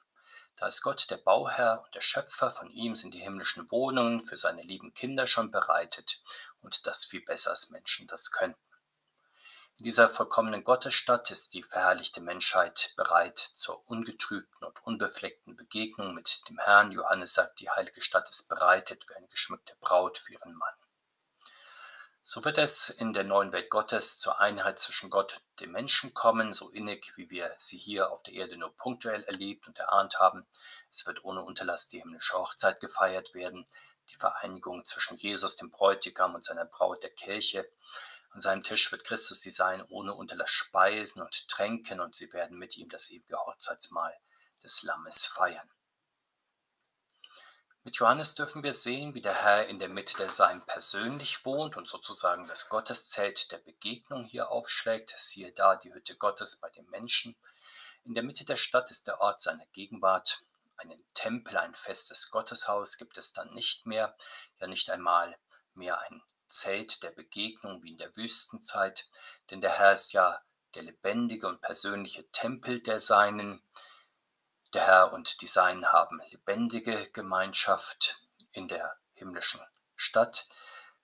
Da 0.57 0.67
ist 0.67 0.81
Gott 0.81 1.09
der 1.09 1.17
Bauherr 1.17 1.81
und 1.83 1.93
der 1.95 2.01
Schöpfer, 2.01 2.49
von 2.49 2.69
ihm 2.69 2.95
sind 2.95 3.13
die 3.13 3.19
himmlischen 3.19 3.69
Wohnungen 3.71 4.21
für 4.21 4.37
seine 4.37 4.63
lieben 4.63 4.93
Kinder 4.93 5.27
schon 5.27 5.51
bereitet 5.51 6.21
und 6.61 6.87
das 6.87 7.03
viel 7.03 7.21
besser 7.21 7.49
als 7.49 7.69
Menschen 7.71 8.07
das 8.07 8.31
könnten. 8.31 8.59
In 9.77 9.83
dieser 9.83 10.07
vollkommenen 10.07 10.63
Gottesstadt 10.63 11.29
ist 11.31 11.53
die 11.53 11.61
verherrlichte 11.61 12.21
Menschheit 12.21 12.93
bereit 12.95 13.37
zur 13.37 13.85
ungetrübten 13.89 14.65
und 14.65 14.81
unbefleckten 14.85 15.57
Begegnung 15.57 16.13
mit 16.13 16.47
dem 16.47 16.57
Herrn. 16.59 16.93
Johannes 16.93 17.33
sagt, 17.33 17.59
die 17.59 17.69
heilige 17.69 17.99
Stadt 17.99 18.29
ist 18.29 18.47
bereitet 18.47 19.03
wie 19.09 19.15
eine 19.15 19.27
geschmückte 19.27 19.75
Braut 19.81 20.17
für 20.17 20.31
ihren 20.31 20.53
Mann. 20.53 20.73
So 22.27 22.43
wird 22.43 22.57
es 22.57 22.89
in 22.89 23.13
der 23.13 23.23
neuen 23.23 23.53
Welt 23.53 23.69
Gottes 23.69 24.17
zur 24.17 24.39
Einheit 24.39 24.79
zwischen 24.79 25.11
Gott 25.11 25.33
und 25.33 25.59
dem 25.59 25.71
Menschen 25.71 26.15
kommen, 26.15 26.53
so 26.53 26.71
innig, 26.71 27.15
wie 27.17 27.29
wir 27.29 27.53
sie 27.59 27.77
hier 27.77 28.11
auf 28.11 28.23
der 28.23 28.33
Erde 28.33 28.57
nur 28.57 28.75
punktuell 28.75 29.21
erlebt 29.25 29.67
und 29.67 29.77
erahnt 29.77 30.19
haben. 30.19 30.47
Es 30.89 31.05
wird 31.05 31.23
ohne 31.23 31.43
Unterlass 31.43 31.87
die 31.87 31.99
himmlische 31.99 32.33
Hochzeit 32.33 32.79
gefeiert 32.79 33.35
werden, 33.35 33.67
die 34.09 34.15
Vereinigung 34.15 34.85
zwischen 34.85 35.17
Jesus, 35.17 35.55
dem 35.55 35.69
Bräutigam, 35.69 36.33
und 36.33 36.43
seiner 36.43 36.65
Braut, 36.65 37.03
der 37.03 37.11
Kirche. 37.11 37.69
An 38.31 38.41
seinem 38.41 38.63
Tisch 38.63 38.91
wird 38.91 39.03
Christus 39.03 39.41
die 39.41 39.51
Sein 39.51 39.85
ohne 39.89 40.15
Unterlass 40.15 40.49
speisen 40.49 41.21
und 41.21 41.47
tränken, 41.47 41.99
und 41.99 42.15
sie 42.15 42.33
werden 42.33 42.57
mit 42.57 42.75
ihm 42.75 42.89
das 42.89 43.11
ewige 43.11 43.37
Hochzeitsmahl 43.37 44.17
des 44.63 44.81
Lammes 44.81 45.27
feiern. 45.27 45.74
Mit 47.85 47.97
Johannes 47.97 48.33
dürfen 48.33 48.63
wir 48.63 48.73
sehen, 48.73 49.13
wie 49.13 49.21
der 49.21 49.43
Herr 49.43 49.67
in 49.67 49.77
der 49.77 49.89
Mitte 49.89 50.17
der 50.17 50.31
Sein 50.31 50.65
persönlich 50.65 51.45
wohnt 51.45 51.77
und 51.77 51.87
sozusagen 51.87 52.47
das 52.47 52.67
Gotteszelt 52.67 53.51
der 53.51 53.59
Begegnung 53.59 54.23
hier 54.23 54.49
aufschlägt. 54.49 55.13
Siehe 55.19 55.51
da 55.51 55.75
die 55.75 55.93
Hütte 55.93 56.15
Gottes 56.15 56.55
bei 56.55 56.67
dem 56.71 56.89
Menschen. 56.89 57.35
In 58.03 58.15
der 58.15 58.23
Mitte 58.23 58.43
der 58.43 58.55
Stadt 58.55 58.89
ist 58.89 59.05
der 59.05 59.21
Ort 59.21 59.39
seiner 59.39 59.67
Gegenwart. 59.67 60.41
Einen 60.77 61.05
Tempel, 61.13 61.57
ein 61.57 61.75
festes 61.75 62.31
Gotteshaus 62.31 62.97
gibt 62.97 63.19
es 63.19 63.33
dann 63.33 63.53
nicht 63.53 63.85
mehr, 63.85 64.17
ja 64.59 64.65
nicht 64.65 64.89
einmal 64.89 65.37
mehr 65.75 66.01
ein 66.01 66.23
Zelt 66.47 67.03
der 67.03 67.11
Begegnung 67.11 67.83
wie 67.83 67.91
in 67.91 67.99
der 67.99 68.17
Wüstenzeit, 68.17 69.11
denn 69.51 69.61
der 69.61 69.77
Herr 69.77 69.93
ist 69.93 70.11
ja 70.11 70.41
der 70.73 70.81
lebendige 70.81 71.47
und 71.47 71.61
persönliche 71.61 72.27
Tempel 72.31 72.79
der 72.79 72.99
Seinen. 72.99 73.61
Der 74.73 74.85
Herr 74.85 75.13
und 75.13 75.41
die 75.41 75.47
Seinen 75.47 75.91
haben 75.91 76.21
lebendige 76.29 77.09
Gemeinschaft 77.11 78.19
in 78.51 78.67
der 78.67 78.97
himmlischen 79.13 79.61
Stadt. 79.95 80.47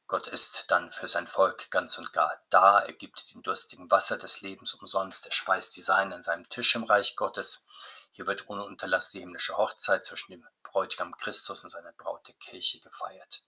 Gott 0.08 0.28
ist 0.28 0.66
dann 0.68 0.92
für 0.92 1.08
sein 1.08 1.26
Volk 1.26 1.72
ganz 1.72 1.98
und 1.98 2.12
gar 2.12 2.38
da. 2.50 2.80
Er 2.80 2.92
gibt 2.92 3.34
den 3.34 3.44
durstigen 3.44 3.90
Wasser 3.90 4.18
des 4.18 4.42
Lebens 4.42 4.74
umsonst. 4.74 5.26
Er 5.26 5.32
speist 5.32 5.76
die 5.78 5.82
Seinen 5.82 6.12
an 6.12 6.22
seinem 6.22 6.50
Tisch 6.50 6.76
im 6.76 6.84
Reich 6.84 7.16
Gottes. 7.16 7.68
Hier 8.12 8.28
wird 8.28 8.50
ohne 8.50 8.66
Unterlass 8.66 9.12
die 9.12 9.22
himmlische 9.22 9.56
Hochzeit 9.56 10.04
zwischen 10.04 10.34
dem 10.34 10.46
Bräutigam 10.64 11.16
Christus 11.16 11.64
und 11.64 11.70
seiner 11.70 11.94
Braut 11.94 12.28
der 12.28 12.36
Kirche 12.36 12.82
gefeiert. 12.82 13.44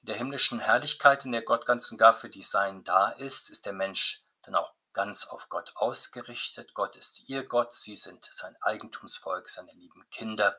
In 0.00 0.06
der 0.06 0.16
himmlischen 0.16 0.58
Herrlichkeit, 0.58 1.24
in 1.24 1.30
der 1.30 1.42
Gott 1.42 1.66
ganz 1.66 1.90
und 1.92 1.98
gar 1.98 2.14
für 2.14 2.28
die 2.28 2.42
Seinen 2.42 2.82
da 2.82 3.10
ist, 3.10 3.48
ist 3.48 3.64
der 3.64 3.72
Mensch 3.74 4.24
dann 4.42 4.56
auch 4.56 4.74
ganz 4.94 5.26
auf 5.26 5.48
Gott 5.48 5.72
ausgerichtet. 5.74 6.72
Gott 6.72 6.96
ist 6.96 7.28
ihr 7.28 7.44
Gott, 7.44 7.74
sie 7.74 7.96
sind 7.96 8.24
sein 8.30 8.56
Eigentumsvolk, 8.62 9.50
seine 9.50 9.72
lieben 9.72 10.08
Kinder. 10.10 10.58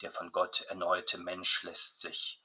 Der 0.00 0.10
von 0.10 0.32
Gott 0.32 0.62
erneuerte 0.62 1.18
Mensch 1.18 1.62
lässt 1.64 2.00
sich 2.00 2.40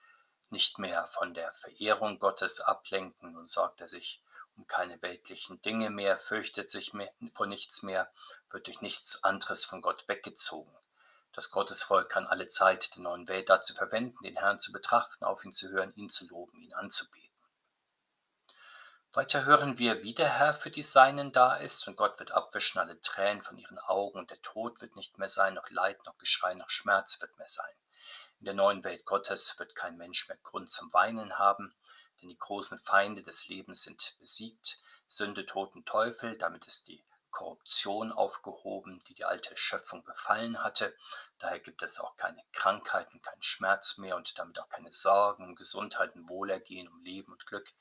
nicht 0.50 0.80
mehr 0.80 1.06
von 1.06 1.34
der 1.34 1.52
Verehrung 1.52 2.20
Gottes 2.20 2.60
ablenken 2.60 3.38
und 3.38 3.48
sorgt 3.48 3.82
er 3.82 3.88
sich 3.88 4.22
um 4.56 4.68
keine 4.68 5.02
weltlichen 5.02 5.62
Dinge 5.62 5.90
mehr, 5.90 6.18
fürchtet 6.18 6.70
sich 6.70 6.92
vor 7.34 7.48
nichts 7.48 7.84
mehr, 7.84 8.12
wird 8.50 8.68
durch 8.68 8.82
nichts 8.82 9.24
anderes 9.24 9.64
von 9.64 9.82
Gott 9.82 10.08
weggezogen. 10.08 10.76
Das 11.32 11.52
Gottesvolk 11.52 12.10
kann 12.10 12.28
alle 12.28 12.48
Zeit 12.48 12.96
der 12.96 13.04
neuen 13.04 13.28
Welt 13.28 13.50
dazu 13.50 13.74
verwenden, 13.74 14.18
den 14.24 14.36
Herrn 14.38 14.60
zu 14.60 14.72
betrachten, 14.72 15.24
auf 15.24 15.46
ihn 15.46 15.54
zu 15.54 15.70
hören, 15.70 15.94
ihn 15.96 16.10
zu 16.10 16.28
loben, 16.28 16.60
ihn 16.60 16.74
anzubeten. 16.74 17.29
Weiter 19.14 19.44
hören 19.44 19.80
wir, 19.80 20.04
wie 20.04 20.14
der 20.14 20.30
Herr 20.30 20.54
für 20.54 20.70
die 20.70 20.84
Seinen 20.84 21.32
da 21.32 21.56
ist, 21.56 21.88
und 21.88 21.96
Gott 21.96 22.20
wird 22.20 22.32
abwischen 22.32 22.78
alle 22.78 23.02
Tränen 23.02 23.42
von 23.42 23.58
ihren 23.58 23.80
Augen, 23.80 24.20
und 24.20 24.30
der 24.30 24.40
Tod 24.44 24.82
wird 24.82 24.96
nicht 24.96 25.18
mehr 25.18 25.28
sein, 25.28 25.56
noch 25.56 25.68
Leid, 25.72 26.06
noch 26.06 26.16
Geschrei, 26.20 26.54
noch 26.54 26.70
Schmerz 26.70 27.20
wird 27.20 27.36
mehr 27.40 27.48
sein. 27.48 27.74
In 28.40 28.46
der 28.46 28.54
neuen 28.54 28.84
Welt 28.84 29.06
Gottes 29.06 29.58
wird 29.58 29.74
kein 29.74 29.98
Mensch 29.98 30.28
mehr 30.28 30.38
Grund 30.44 30.70
zum 30.70 30.94
Weinen 30.94 31.40
haben, 31.40 31.74
denn 32.22 32.30
die 32.30 32.38
großen 32.38 32.78
Feinde 32.78 33.24
des 33.24 33.48
Lebens 33.48 33.82
sind 33.82 34.16
besiegt, 34.20 34.78
Sünde, 35.08 35.44
Tod 35.48 35.74
und 35.74 35.88
Teufel, 35.88 36.38
damit 36.38 36.66
ist 36.66 36.88
die 36.88 37.04
Korruption 37.32 38.12
aufgehoben, 38.12 39.04
die 39.08 39.14
die 39.14 39.26
alte 39.26 39.56
Schöpfung 39.58 40.04
befallen 40.04 40.64
hatte. 40.64 40.96
Daher 41.38 41.60
gibt 41.60 41.82
es 41.82 42.00
auch 42.00 42.16
keine 42.16 42.44
Krankheiten, 42.52 43.22
keinen 43.22 43.42
Schmerz 43.42 43.98
mehr 43.98 44.16
und 44.16 44.38
damit 44.38 44.60
auch 44.60 44.70
keine 44.70 44.92
Sorgen 44.92 45.46
um 45.46 45.56
Gesundheit 45.56 46.16
und 46.16 46.30
Wohlergehen, 46.30 46.88
um 46.88 47.02
Leben 47.04 47.32
und 47.32 47.46
Glück, 47.46 47.72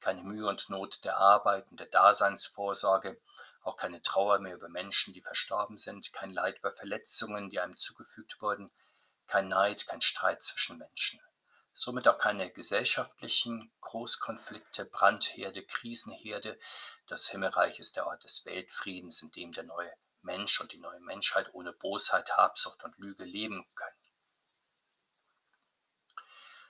keine 0.00 0.22
Mühe 0.22 0.46
und 0.46 0.68
Not 0.68 1.04
der 1.04 1.16
Arbeit 1.16 1.70
und 1.70 1.80
der 1.80 1.86
Daseinsvorsorge, 1.86 3.20
auch 3.62 3.76
keine 3.76 4.00
Trauer 4.02 4.38
mehr 4.38 4.54
über 4.54 4.68
Menschen, 4.68 5.12
die 5.12 5.22
verstorben 5.22 5.78
sind, 5.78 6.12
kein 6.12 6.32
Leid 6.32 6.58
über 6.58 6.70
Verletzungen, 6.70 7.50
die 7.50 7.60
einem 7.60 7.76
zugefügt 7.76 8.40
wurden, 8.40 8.70
kein 9.26 9.48
Neid, 9.48 9.86
kein 9.86 10.00
Streit 10.00 10.42
zwischen 10.42 10.78
Menschen. 10.78 11.20
Somit 11.72 12.08
auch 12.08 12.16
keine 12.16 12.50
gesellschaftlichen 12.50 13.70
Großkonflikte, 13.80 14.86
Brandherde, 14.86 15.62
Krisenherde. 15.62 16.58
Das 17.06 17.28
Himmelreich 17.28 17.78
ist 17.80 17.96
der 17.96 18.06
Ort 18.06 18.24
des 18.24 18.46
Weltfriedens, 18.46 19.20
in 19.22 19.30
dem 19.32 19.52
der 19.52 19.64
neue 19.64 19.92
Mensch 20.22 20.60
und 20.60 20.72
die 20.72 20.78
neue 20.78 21.00
Menschheit 21.00 21.52
ohne 21.52 21.72
Bosheit, 21.72 22.36
Habsucht 22.36 22.82
und 22.84 22.96
Lüge 22.98 23.24
leben 23.24 23.66
können. 23.74 24.05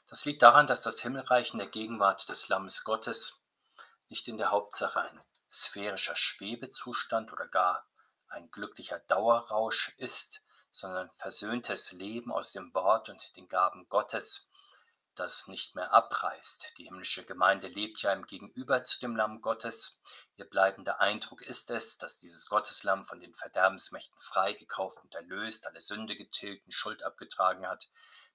Das 0.08 0.24
liegt 0.24 0.42
daran, 0.42 0.66
dass 0.66 0.82
das 0.82 1.00
Himmelreich 1.00 1.52
in 1.52 1.58
der 1.58 1.66
Gegenwart 1.66 2.28
des 2.28 2.48
Lammes 2.48 2.84
Gottes 2.84 3.44
nicht 4.08 4.28
in 4.28 4.36
der 4.36 4.52
Hauptsache 4.52 5.00
ein 5.00 5.20
sphärischer 5.50 6.14
Schwebezustand 6.14 7.32
oder 7.32 7.48
gar 7.48 7.88
ein 8.28 8.50
glücklicher 8.50 9.00
Dauerrausch 9.00 9.94
ist, 9.98 10.42
sondern 10.70 11.10
versöhntes 11.12 11.92
Leben 11.92 12.32
aus 12.32 12.52
dem 12.52 12.72
Wort 12.74 13.08
und 13.08 13.36
den 13.36 13.48
Gaben 13.48 13.88
Gottes, 13.88 14.50
das 15.14 15.48
nicht 15.48 15.74
mehr 15.74 15.92
abreißt. 15.92 16.74
Die 16.78 16.84
himmlische 16.84 17.24
Gemeinde 17.24 17.68
lebt 17.68 18.02
ja 18.02 18.12
im 18.12 18.26
Gegenüber 18.26 18.84
zu 18.84 19.00
dem 19.00 19.16
Lamm 19.16 19.40
Gottes. 19.40 20.02
Ihr 20.38 20.44
bleibender 20.44 21.00
Eindruck 21.00 21.40
ist 21.40 21.70
es, 21.70 21.96
dass 21.96 22.18
dieses 22.18 22.46
Gotteslamm 22.48 23.04
von 23.04 23.20
den 23.20 23.34
Verderbensmächten 23.34 24.18
freigekauft 24.18 24.98
und 25.02 25.14
erlöst, 25.14 25.66
alle 25.66 25.80
Sünde 25.80 26.14
getilgt 26.14 26.66
und 26.66 26.72
Schuld 26.72 27.02
abgetragen 27.02 27.66
hat. 27.66 27.88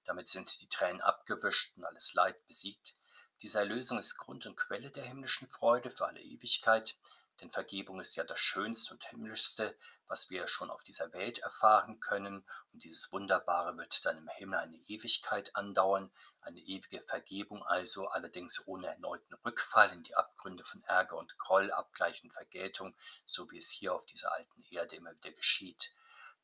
Damit 0.04 0.28
sind 0.28 0.60
die 0.60 0.68
Tränen 0.68 1.00
abgewischt 1.00 1.76
und 1.76 1.84
alles 1.84 2.12
Leid 2.14 2.44
besiegt. 2.48 2.94
Diese 3.40 3.60
Erlösung 3.60 3.98
ist 3.98 4.18
Grund 4.18 4.46
und 4.46 4.56
Quelle 4.56 4.90
der 4.90 5.04
himmlischen 5.04 5.46
Freude 5.46 5.90
für 5.90 6.06
alle 6.06 6.20
Ewigkeit, 6.20 6.96
denn 7.42 7.50
Vergebung 7.50 8.00
ist 8.00 8.14
ja 8.14 8.22
das 8.22 8.38
Schönste 8.38 8.94
und 8.94 9.04
Himmlischste, 9.04 9.76
was 10.06 10.30
wir 10.30 10.46
schon 10.46 10.70
auf 10.70 10.84
dieser 10.84 11.12
Welt 11.12 11.38
erfahren 11.38 11.98
können, 11.98 12.46
und 12.72 12.84
dieses 12.84 13.10
Wunderbare 13.12 13.76
wird 13.76 14.04
dann 14.06 14.18
im 14.18 14.28
Himmel 14.28 14.60
eine 14.60 14.76
Ewigkeit 14.86 15.54
andauern, 15.56 16.12
eine 16.40 16.60
ewige 16.60 17.00
Vergebung 17.00 17.62
also, 17.64 18.06
allerdings 18.06 18.66
ohne 18.66 18.86
erneuten 18.86 19.34
Rückfall 19.44 19.92
in 19.92 20.04
die 20.04 20.14
Abgründe 20.14 20.64
von 20.64 20.84
Ärger 20.84 21.16
und 21.16 21.36
Groll, 21.38 21.72
Abgleich 21.72 22.22
und 22.22 22.32
Vergeltung, 22.32 22.94
so 23.26 23.50
wie 23.50 23.58
es 23.58 23.70
hier 23.70 23.92
auf 23.92 24.06
dieser 24.06 24.32
alten 24.32 24.62
Erde 24.70 24.96
immer 24.96 25.14
wieder 25.16 25.32
geschieht. 25.32 25.92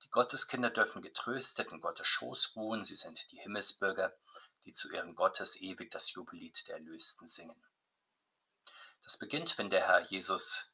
Die 0.02 0.10
Gotteskinder 0.10 0.70
dürfen 0.70 1.00
getröstet 1.00 1.70
in 1.70 1.80
Gottes 1.80 2.08
Schoß 2.08 2.56
ruhen, 2.56 2.82
sie 2.82 2.96
sind 2.96 3.30
die 3.30 3.38
Himmelsbürger, 3.38 4.16
die 4.64 4.72
zu 4.72 4.92
Ehren 4.92 5.14
Gottes 5.14 5.60
ewig 5.60 5.90
das 5.92 6.12
Jubellied 6.12 6.66
der 6.66 6.76
Erlösten 6.76 7.28
singen. 7.28 7.62
Das 9.02 9.16
beginnt, 9.16 9.56
wenn 9.58 9.70
der 9.70 9.86
Herr 9.86 10.00
Jesus 10.00 10.72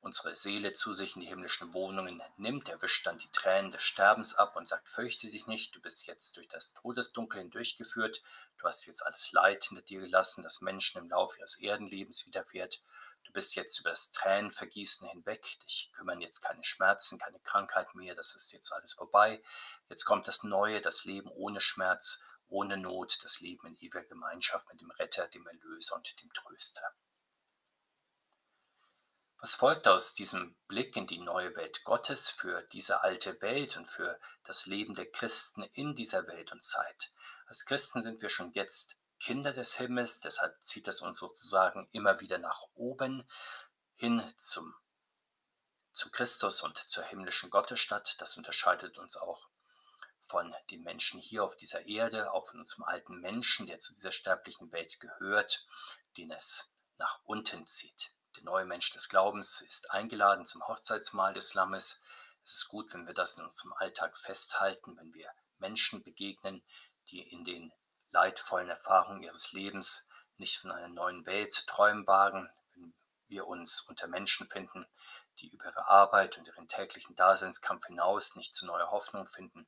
unsere 0.00 0.34
Seele 0.34 0.72
zu 0.72 0.92
sich 0.92 1.16
in 1.16 1.22
die 1.22 1.28
himmlischen 1.28 1.74
Wohnungen 1.74 2.22
nimmt. 2.36 2.68
Er 2.68 2.80
wischt 2.82 3.06
dann 3.06 3.18
die 3.18 3.30
Tränen 3.32 3.70
des 3.70 3.82
Sterbens 3.82 4.34
ab 4.34 4.56
und 4.56 4.68
sagt, 4.68 4.88
fürchte 4.88 5.28
dich 5.28 5.46
nicht, 5.46 5.74
du 5.74 5.80
bist 5.80 6.06
jetzt 6.06 6.36
durch 6.36 6.48
das 6.48 6.72
Todesdunkel 6.74 7.40
hindurchgeführt, 7.40 8.22
du 8.58 8.66
hast 8.66 8.86
jetzt 8.86 9.04
alles 9.04 9.32
Leid 9.32 9.64
hinter 9.64 9.82
dir 9.82 10.00
gelassen, 10.00 10.42
das 10.42 10.60
Menschen 10.60 10.98
im 10.98 11.10
Laufe 11.10 11.38
ihres 11.38 11.58
Erdenlebens 11.58 12.26
widerfährt. 12.26 12.80
Du 13.24 13.32
bist 13.32 13.56
jetzt 13.56 13.80
über 13.80 13.90
das 13.90 14.10
Tränenvergießen 14.12 15.08
hinweg, 15.08 15.58
dich 15.64 15.90
kümmern 15.92 16.20
jetzt 16.20 16.40
keine 16.40 16.64
Schmerzen, 16.64 17.18
keine 17.18 17.40
Krankheit 17.40 17.94
mehr, 17.94 18.14
das 18.14 18.34
ist 18.34 18.52
jetzt 18.52 18.72
alles 18.72 18.92
vorbei. 18.92 19.42
Jetzt 19.90 20.04
kommt 20.04 20.28
das 20.28 20.44
Neue, 20.44 20.80
das 20.80 21.04
Leben 21.04 21.30
ohne 21.30 21.60
Schmerz, 21.60 22.22
ohne 22.48 22.78
Not, 22.78 23.18
das 23.22 23.40
Leben 23.40 23.66
in 23.66 23.76
ewiger 23.76 24.04
Gemeinschaft 24.04 24.68
mit 24.70 24.80
dem 24.80 24.90
Retter, 24.92 25.28
dem 25.28 25.46
Erlöser 25.46 25.96
und 25.96 26.22
dem 26.22 26.32
Tröster. 26.32 26.94
Was 29.40 29.54
folgt 29.54 29.86
aus 29.86 30.14
diesem 30.14 30.56
Blick 30.66 30.96
in 30.96 31.06
die 31.06 31.20
neue 31.20 31.54
Welt 31.54 31.84
Gottes 31.84 32.28
für 32.28 32.62
diese 32.72 33.02
alte 33.02 33.40
Welt 33.40 33.76
und 33.76 33.86
für 33.86 34.18
das 34.42 34.66
Leben 34.66 34.96
der 34.96 35.08
Christen 35.08 35.62
in 35.62 35.94
dieser 35.94 36.26
Welt 36.26 36.50
und 36.50 36.64
Zeit? 36.64 37.12
Als 37.46 37.64
Christen 37.64 38.02
sind 38.02 38.20
wir 38.20 38.30
schon 38.30 38.52
jetzt 38.54 38.96
Kinder 39.20 39.52
des 39.52 39.76
Himmels, 39.76 40.18
deshalb 40.18 40.60
zieht 40.60 40.88
es 40.88 41.02
uns 41.02 41.18
sozusagen 41.18 41.88
immer 41.92 42.20
wieder 42.20 42.38
nach 42.38 42.62
oben 42.74 43.30
hin 43.94 44.20
zum, 44.38 44.74
zu 45.92 46.10
Christus 46.10 46.60
und 46.62 46.76
zur 46.76 47.04
himmlischen 47.04 47.48
Gottesstadt. 47.48 48.20
Das 48.20 48.36
unterscheidet 48.36 48.98
uns 48.98 49.16
auch 49.16 49.48
von 50.24 50.52
den 50.70 50.82
Menschen 50.82 51.20
hier 51.20 51.44
auf 51.44 51.56
dieser 51.56 51.86
Erde, 51.86 52.32
auch 52.32 52.48
von 52.48 52.58
unserem 52.58 52.84
alten 52.84 53.20
Menschen, 53.20 53.66
der 53.66 53.78
zu 53.78 53.94
dieser 53.94 54.10
sterblichen 54.10 54.72
Welt 54.72 54.98
gehört, 54.98 55.64
den 56.16 56.32
es 56.32 56.72
nach 56.96 57.20
unten 57.24 57.68
zieht. 57.68 58.12
Der 58.38 58.44
neue 58.44 58.66
Mensch 58.66 58.92
des 58.92 59.08
Glaubens 59.08 59.60
ist 59.62 59.90
eingeladen 59.90 60.46
zum 60.46 60.66
Hochzeitsmahl 60.68 61.34
des 61.34 61.54
Lammes. 61.54 62.04
Es 62.44 62.52
ist 62.52 62.68
gut, 62.68 62.94
wenn 62.94 63.08
wir 63.08 63.12
das 63.12 63.36
in 63.36 63.44
unserem 63.44 63.72
Alltag 63.72 64.16
festhalten, 64.16 64.96
wenn 64.96 65.12
wir 65.12 65.28
Menschen 65.58 66.04
begegnen, 66.04 66.62
die 67.08 67.20
in 67.20 67.44
den 67.44 67.72
leidvollen 68.12 68.68
Erfahrungen 68.68 69.24
ihres 69.24 69.50
Lebens 69.50 70.08
nicht 70.36 70.56
von 70.58 70.70
einer 70.70 70.86
neuen 70.86 71.26
Welt 71.26 71.52
zu 71.52 71.66
träumen 71.66 72.06
wagen, 72.06 72.48
wenn 72.74 72.94
wir 73.26 73.48
uns 73.48 73.80
unter 73.80 74.06
Menschen 74.06 74.48
finden, 74.48 74.86
die 75.38 75.48
über 75.48 75.64
ihre 75.64 75.88
Arbeit 75.88 76.38
und 76.38 76.46
ihren 76.46 76.68
täglichen 76.68 77.16
Daseinskampf 77.16 77.86
hinaus 77.86 78.36
nicht 78.36 78.54
zu 78.54 78.66
neuer 78.66 78.92
Hoffnung 78.92 79.26
finden, 79.26 79.66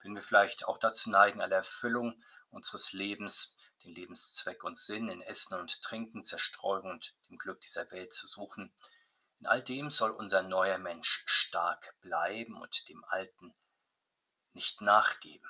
wenn 0.00 0.14
wir 0.14 0.22
vielleicht 0.22 0.68
auch 0.68 0.78
dazu 0.78 1.10
neigen, 1.10 1.40
alle 1.40 1.56
Erfüllung 1.56 2.22
unseres 2.50 2.92
Lebens 2.92 3.56
den 3.84 3.94
Lebenszweck 3.94 4.64
und 4.64 4.78
Sinn 4.78 5.08
in 5.08 5.20
Essen 5.20 5.58
und 5.58 5.82
Trinken, 5.82 6.24
Zerstreuung 6.24 6.90
und 6.90 7.14
dem 7.28 7.38
Glück 7.38 7.60
dieser 7.60 7.90
Welt 7.90 8.12
zu 8.12 8.26
suchen. 8.26 8.72
In 9.40 9.46
all 9.46 9.62
dem 9.62 9.90
soll 9.90 10.10
unser 10.10 10.42
neuer 10.42 10.78
Mensch 10.78 11.24
stark 11.26 11.94
bleiben 12.00 12.60
und 12.60 12.88
dem 12.88 13.04
Alten 13.04 13.54
nicht 14.52 14.80
nachgeben. 14.80 15.48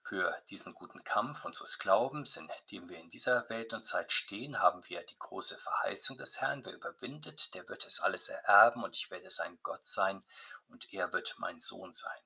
Für 0.00 0.36
diesen 0.50 0.74
guten 0.74 1.02
Kampf 1.02 1.46
unseres 1.46 1.78
Glaubens, 1.78 2.36
in 2.36 2.50
dem 2.70 2.90
wir 2.90 2.98
in 2.98 3.08
dieser 3.08 3.48
Welt 3.48 3.72
und 3.72 3.84
Zeit 3.84 4.12
stehen, 4.12 4.60
haben 4.60 4.86
wir 4.86 5.02
die 5.02 5.18
große 5.18 5.56
Verheißung 5.56 6.18
des 6.18 6.42
Herrn. 6.42 6.62
Wer 6.66 6.74
überwindet, 6.74 7.54
der 7.54 7.66
wird 7.70 7.86
es 7.86 8.00
alles 8.00 8.28
ererben 8.28 8.84
und 8.84 8.94
ich 8.94 9.10
werde 9.10 9.30
sein 9.30 9.58
Gott 9.62 9.86
sein 9.86 10.22
und 10.68 10.92
er 10.92 11.14
wird 11.14 11.36
mein 11.38 11.58
Sohn 11.60 11.94
sein. 11.94 12.23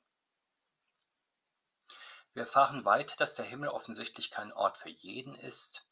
Wir 2.35 2.42
erfahren 2.42 2.85
weiter, 2.85 3.16
dass 3.16 3.35
der 3.35 3.44
Himmel 3.44 3.68
offensichtlich 3.68 4.30
kein 4.30 4.52
Ort 4.52 4.78
für 4.78 4.90
jeden 4.90 5.35
ist. 5.35 5.87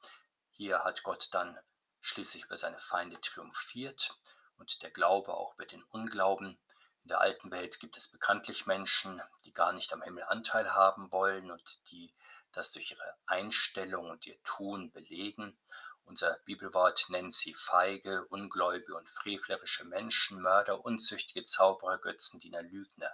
Hier 0.50 0.84
hat 0.84 1.02
Gott 1.02 1.28
dann 1.32 1.58
schließlich 2.00 2.44
über 2.44 2.56
seine 2.56 2.78
Feinde 2.78 3.20
triumphiert 3.20 4.16
und 4.56 4.82
der 4.82 4.90
Glaube 4.90 5.34
auch 5.34 5.54
über 5.54 5.66
den 5.66 5.82
Unglauben. 5.84 6.58
In 7.02 7.08
der 7.08 7.20
alten 7.20 7.50
Welt 7.50 7.78
gibt 7.80 7.96
es 7.96 8.08
bekanntlich 8.08 8.66
Menschen, 8.66 9.20
die 9.44 9.52
gar 9.52 9.72
nicht 9.72 9.92
am 9.92 10.02
Himmel 10.02 10.24
Anteil 10.24 10.72
haben 10.72 11.12
wollen 11.12 11.50
und 11.50 11.90
die 11.90 12.12
das 12.52 12.72
durch 12.72 12.90
ihre 12.90 13.14
Einstellung 13.26 14.10
und 14.10 14.26
ihr 14.26 14.42
Tun 14.42 14.90
belegen. 14.90 15.58
Unser 16.04 16.38
Bibelwort 16.44 17.06
nennt 17.10 17.32
sie 17.32 17.54
feige, 17.54 18.24
ungläubige 18.26 18.94
und 18.94 19.08
frevlerische 19.08 19.84
Menschen, 19.84 20.40
Mörder, 20.40 20.84
unzüchtige 20.84 21.44
Zauberer, 21.44 21.98
Götzendiener, 21.98 22.62
Lügner. 22.62 23.10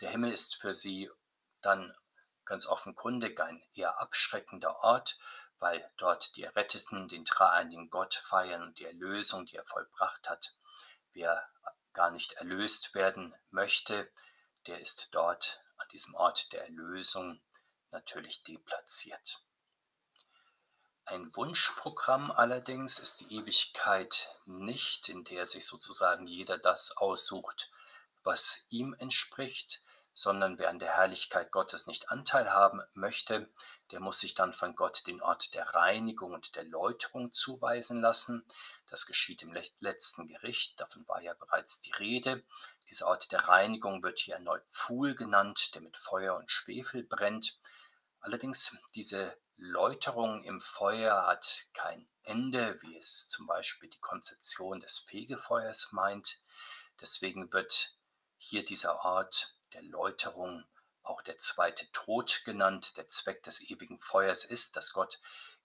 Der 0.00 0.10
Himmel 0.10 0.32
ist 0.32 0.56
für 0.56 0.74
sie 0.74 1.10
dann 1.60 1.94
ganz 2.44 2.66
offenkundig 2.66 3.40
ein 3.40 3.62
eher 3.74 4.00
abschreckender 4.00 4.82
Ort, 4.82 5.18
weil 5.58 5.88
dort 5.96 6.36
die 6.36 6.42
Erretteten 6.42 7.08
den 7.08 7.24
dreieinigen 7.24 7.90
Gott 7.90 8.14
feiern 8.14 8.62
und 8.62 8.78
die 8.78 8.84
Erlösung, 8.84 9.46
die 9.46 9.56
er 9.56 9.64
vollbracht 9.64 10.28
hat. 10.28 10.54
Wer 11.12 11.48
gar 11.92 12.10
nicht 12.10 12.32
erlöst 12.32 12.94
werden 12.94 13.34
möchte, 13.50 14.10
der 14.66 14.80
ist 14.80 15.08
dort 15.12 15.60
an 15.76 15.88
diesem 15.88 16.14
Ort 16.14 16.52
der 16.52 16.64
Erlösung 16.64 17.40
natürlich 17.90 18.42
deplatziert. 18.42 19.40
Ein 21.06 21.34
Wunschprogramm 21.36 22.30
allerdings 22.30 22.98
ist 22.98 23.20
die 23.20 23.36
Ewigkeit 23.36 24.28
nicht, 24.46 25.10
in 25.10 25.22
der 25.24 25.46
sich 25.46 25.66
sozusagen 25.66 26.26
jeder 26.26 26.56
das 26.56 26.96
aussucht, 26.96 27.70
was 28.22 28.64
ihm 28.70 28.94
entspricht, 28.98 29.82
sondern 30.14 30.58
wer 30.58 30.70
an 30.70 30.78
der 30.78 30.96
Herrlichkeit 30.96 31.50
Gottes 31.50 31.86
nicht 31.86 32.10
Anteil 32.10 32.52
haben 32.52 32.80
möchte, 32.94 33.50
der 33.90 34.00
muss 34.00 34.20
sich 34.20 34.34
dann 34.34 34.52
von 34.52 34.76
Gott 34.76 35.06
den 35.06 35.20
Ort 35.20 35.54
der 35.54 35.66
Reinigung 35.74 36.32
und 36.32 36.54
der 36.54 36.64
Läuterung 36.64 37.32
zuweisen 37.32 38.00
lassen. 38.00 38.46
Das 38.86 39.06
geschieht 39.06 39.42
im 39.42 39.52
letzten 39.80 40.26
Gericht, 40.28 40.80
davon 40.80 41.06
war 41.08 41.20
ja 41.20 41.34
bereits 41.34 41.80
die 41.80 41.92
Rede. 41.92 42.44
Dieser 42.88 43.08
Ort 43.08 43.32
der 43.32 43.40
Reinigung 43.48 44.02
wird 44.04 44.20
hier 44.20 44.34
erneut 44.34 44.64
Pfuhl 44.70 45.14
genannt, 45.14 45.74
der 45.74 45.82
mit 45.82 45.96
Feuer 45.96 46.36
und 46.36 46.50
Schwefel 46.50 47.02
brennt. 47.02 47.58
Allerdings 48.20 48.76
diese 48.94 49.36
Läuterung 49.56 50.42
im 50.44 50.60
Feuer 50.60 51.26
hat 51.26 51.66
kein 51.72 52.08
Ende, 52.22 52.80
wie 52.82 52.96
es 52.96 53.26
zum 53.28 53.46
Beispiel 53.46 53.90
die 53.90 54.00
Konzeption 54.00 54.80
des 54.80 54.98
Fegefeuers 54.98 55.92
meint. 55.92 56.40
Deswegen 57.00 57.52
wird 57.52 57.96
hier 58.38 58.64
dieser 58.64 59.04
Ort 59.04 59.53
der 59.74 59.82
Läuterung 59.82 60.64
auch 61.02 61.20
der 61.20 61.36
zweite 61.36 61.90
Tod 61.92 62.42
genannt. 62.44 62.96
Der 62.96 63.08
Zweck 63.08 63.42
des 63.42 63.60
ewigen 63.70 63.98
Feuers 63.98 64.44
ist, 64.44 64.76
dass 64.76 64.92
Gott 64.92 65.20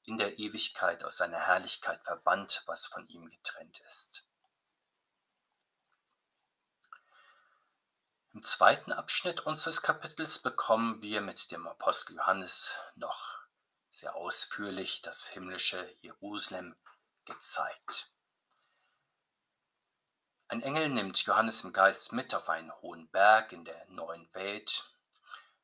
in 0.06 0.18
der 0.18 0.40
Ewigkeit 0.40 1.04
aus 1.04 1.18
seiner 1.18 1.40
Herrlichkeit 1.40 2.04
verbannt, 2.04 2.64
was 2.66 2.88
von 2.88 3.08
ihm 3.08 3.30
getrennt 3.30 3.80
ist. 3.88 4.26
Im 8.34 8.44
zweiten 8.44 8.92
Abschnitt 8.92 9.42
unseres 9.42 9.82
Kapitels 9.82 10.40
bekommen 10.40 11.02
wir 11.02 11.22
mit 11.22 11.52
dem 11.52 11.68
Apostel 11.68 12.16
Johannes 12.16 12.76
noch 12.96 13.40
sehr 13.90 14.16
ausführlich 14.16 15.02
das 15.02 15.28
himmlische 15.28 15.84
Jerusalem 16.02 16.76
gezeigt. 17.26 18.12
Ein 20.52 20.64
Engel 20.64 20.90
nimmt 20.90 21.22
Johannes 21.26 21.64
im 21.64 21.74
Geist 21.74 22.12
mit 22.12 22.34
auf 22.34 22.50
einen 22.50 22.74
hohen 22.82 23.08
Berg 23.12 23.52
in 23.52 23.66
der 23.66 23.86
neuen 23.90 24.28
Welt. 24.34 24.84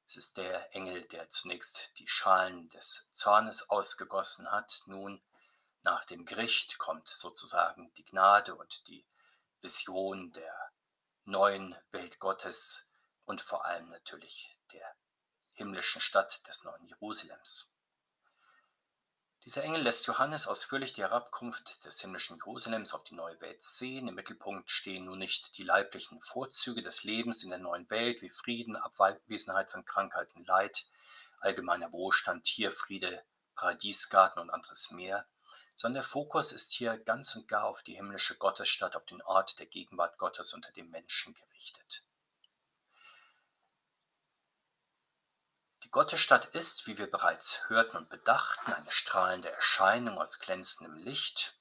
Es 0.06 0.16
ist 0.16 0.38
der 0.38 0.76
Engel, 0.76 1.08
der 1.08 1.28
zunächst 1.32 1.98
die 1.98 2.08
Schalen 2.08 2.70
des 2.70 3.10
Zornes 3.12 3.68
ausgegossen 3.72 4.52
hat. 4.52 4.84
Nun, 4.86 5.24
nach 5.82 6.06
dem 6.06 6.24
Gericht, 6.24 6.78
kommt 6.78 7.08
sozusagen 7.08 7.92
die 7.96 8.06
Gnade 8.06 8.54
und 8.54 8.88
die 8.88 9.08
Vision 9.60 10.32
der 10.34 10.56
neuen 11.24 11.76
Welt 11.90 12.20
Gottes 12.20 12.92
und 13.26 13.42
vor 13.42 13.66
allem 13.66 13.90
natürlich 13.90 14.56
der 14.72 14.88
himmlischen 15.54 16.00
Stadt 16.00 16.48
des 16.48 16.64
neuen 16.64 16.86
Jerusalems. 16.86 17.75
Dieser 19.46 19.64
Engel 19.64 19.84
lässt 19.84 20.08
Johannes 20.08 20.48
ausführlich 20.48 20.94
die 20.94 21.04
Herabkunft 21.04 21.86
des 21.86 22.02
himmlischen 22.02 22.36
Jerusalems 22.36 22.96
auf 22.96 23.04
die 23.04 23.14
neue 23.14 23.40
Welt 23.42 23.62
sehen. 23.62 24.08
Im 24.08 24.16
Mittelpunkt 24.16 24.72
stehen 24.72 25.06
nun 25.06 25.20
nicht 25.20 25.60
die 25.60 25.64
leiblichen 25.64 26.20
Vorzüge 26.20 26.82
des 26.82 27.04
Lebens 27.04 27.44
in 27.44 27.52
der 27.52 27.60
neuen 27.60 27.88
Welt 27.92 28.24
wie 28.24 28.32
Frieden, 28.32 28.76
Abwesenheit 28.76 29.70
von 29.70 29.86
Krankheit 29.86 30.34
und 30.34 30.48
Leid, 30.48 30.88
allgemeiner 31.42 31.94
Wohlstand, 31.94 32.46
Tierfriede, 32.46 33.24
Paradiesgarten 33.54 34.42
und 34.42 34.50
anderes 34.50 34.90
mehr, 34.90 35.28
sondern 35.76 36.02
der 36.02 36.10
Fokus 36.10 36.52
ist 36.52 36.74
hier 36.74 36.98
ganz 36.98 37.36
und 37.36 37.48
gar 37.48 37.66
auf 37.66 37.84
die 37.84 37.94
himmlische 37.94 38.36
Gottesstadt, 38.38 38.96
auf 38.96 39.06
den 39.06 39.22
Ort 39.22 39.60
der 39.60 39.68
Gegenwart 39.68 40.18
Gottes 40.18 40.56
unter 40.56 40.72
dem 40.72 40.90
Menschen 40.90 41.36
gerichtet. 41.36 42.02
Gottesstadt 45.96 46.48
ist, 46.48 46.88
wie 46.88 46.98
wir 46.98 47.10
bereits 47.10 47.70
hörten 47.70 47.96
und 47.96 48.10
bedachten, 48.10 48.74
eine 48.74 48.92
strahlende 48.92 49.50
Erscheinung 49.50 50.18
aus 50.18 50.40
glänzendem 50.40 50.98
Licht. 50.98 51.54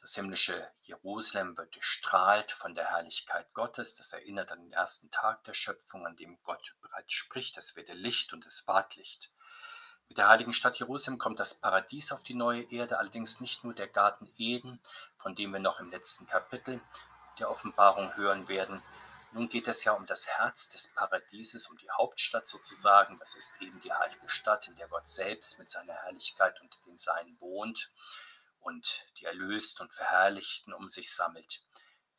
Das 0.00 0.14
himmlische 0.14 0.66
Jerusalem 0.80 1.58
wird 1.58 1.74
durchstrahlt 1.74 2.52
von 2.52 2.74
der 2.74 2.86
Herrlichkeit 2.86 3.52
Gottes. 3.52 3.96
Das 3.96 4.14
erinnert 4.14 4.50
an 4.50 4.62
den 4.62 4.72
ersten 4.72 5.10
Tag 5.10 5.44
der 5.44 5.52
Schöpfung, 5.52 6.06
an 6.06 6.16
dem 6.16 6.40
Gott 6.42 6.74
bereits 6.80 7.12
spricht, 7.12 7.58
es 7.58 7.76
werde 7.76 7.92
Licht 7.92 8.32
und 8.32 8.46
es 8.46 8.66
ward 8.66 8.96
Licht. 8.96 9.30
Mit 10.08 10.16
der 10.16 10.30
heiligen 10.30 10.54
Stadt 10.54 10.78
Jerusalem 10.78 11.18
kommt 11.18 11.38
das 11.38 11.60
Paradies 11.60 12.12
auf 12.12 12.22
die 12.22 12.32
neue 12.32 12.62
Erde, 12.72 12.98
allerdings 12.98 13.40
nicht 13.40 13.62
nur 13.62 13.74
der 13.74 13.88
Garten 13.88 14.32
Eden, 14.38 14.80
von 15.18 15.34
dem 15.34 15.52
wir 15.52 15.60
noch 15.60 15.80
im 15.80 15.90
letzten 15.90 16.24
Kapitel 16.24 16.80
der 17.38 17.50
Offenbarung 17.50 18.16
hören 18.16 18.48
werden, 18.48 18.82
nun 19.32 19.48
geht 19.48 19.68
es 19.68 19.84
ja 19.84 19.92
um 19.92 20.06
das 20.06 20.26
Herz 20.26 20.68
des 20.68 20.92
Paradieses, 20.94 21.66
um 21.68 21.78
die 21.78 21.90
Hauptstadt 21.90 22.46
sozusagen. 22.46 23.18
Das 23.18 23.34
ist 23.34 23.62
eben 23.62 23.80
die 23.80 23.92
heilige 23.92 24.28
Stadt, 24.28 24.66
in 24.68 24.76
der 24.76 24.88
Gott 24.88 25.06
selbst 25.06 25.58
mit 25.58 25.70
seiner 25.70 25.94
Herrlichkeit 25.94 26.60
und 26.60 26.76
den 26.86 26.98
Seinen 26.98 27.40
wohnt 27.40 27.92
und 28.60 29.06
die 29.18 29.26
Erlösten 29.26 29.84
und 29.84 29.92
Verherrlichten 29.92 30.72
um 30.72 30.88
sich 30.88 31.12
sammelt. 31.12 31.62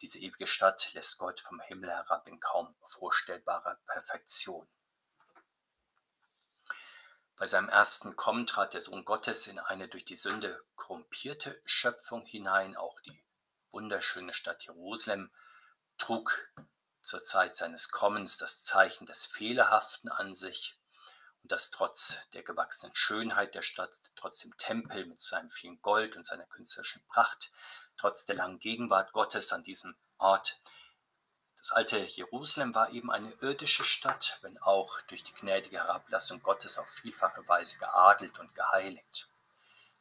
Diese 0.01 0.19
ewige 0.19 0.47
Stadt 0.47 0.93
lässt 0.93 1.17
Gott 1.17 1.39
vom 1.39 1.59
Himmel 1.59 1.91
herab 1.91 2.27
in 2.27 2.39
kaum 2.39 2.75
vorstellbarer 2.81 3.77
Perfektion. 3.85 4.67
Bei 7.35 7.45
seinem 7.45 7.69
ersten 7.69 8.15
Kommen 8.15 8.45
trat 8.45 8.73
der 8.73 8.81
Sohn 8.81 9.03
Gottes 9.03 9.47
in 9.47 9.59
eine 9.59 9.87
durch 9.87 10.05
die 10.05 10.15
Sünde 10.15 10.63
korrumpierte 10.75 11.61
Schöpfung 11.65 12.23
hinein. 12.25 12.77
Auch 12.77 12.99
die 13.01 13.23
wunderschöne 13.71 14.33
Stadt 14.33 14.63
Jerusalem 14.63 15.31
trug 15.97 16.51
zur 17.01 17.23
Zeit 17.23 17.55
seines 17.55 17.89
Kommens 17.89 18.37
das 18.37 18.63
Zeichen 18.63 19.05
des 19.05 19.25
Fehlerhaften 19.25 20.09
an 20.09 20.33
sich 20.33 20.77
und 21.43 21.51
dass 21.51 21.71
trotz 21.71 22.17
der 22.33 22.43
gewachsenen 22.43 22.93
Schönheit 22.95 23.55
der 23.55 23.61
Stadt, 23.61 23.91
trotz 24.15 24.39
dem 24.39 24.55
Tempel 24.57 25.05
mit 25.05 25.21
seinem 25.21 25.49
vielen 25.49 25.81
Gold 25.81 26.15
und 26.15 26.25
seiner 26.25 26.45
künstlerischen 26.45 27.03
Pracht, 27.07 27.51
trotz 27.97 28.25
der 28.25 28.35
langen 28.35 28.59
Gegenwart 28.59 29.11
Gottes 29.13 29.51
an 29.51 29.63
diesem 29.63 29.95
Ort, 30.17 30.61
das 31.61 31.73
alte 31.73 31.99
Jerusalem 31.99 32.73
war 32.73 32.89
eben 32.91 33.11
eine 33.11 33.31
irdische 33.33 33.83
Stadt, 33.83 34.39
wenn 34.41 34.57
auch 34.57 34.99
durch 35.01 35.21
die 35.23 35.33
gnädige 35.33 35.77
Herablassung 35.77 36.41
Gottes 36.41 36.79
auf 36.79 36.89
vielfache 36.89 37.47
Weise 37.47 37.77
geadelt 37.77 38.39
und 38.39 38.55
geheiligt. 38.55 39.29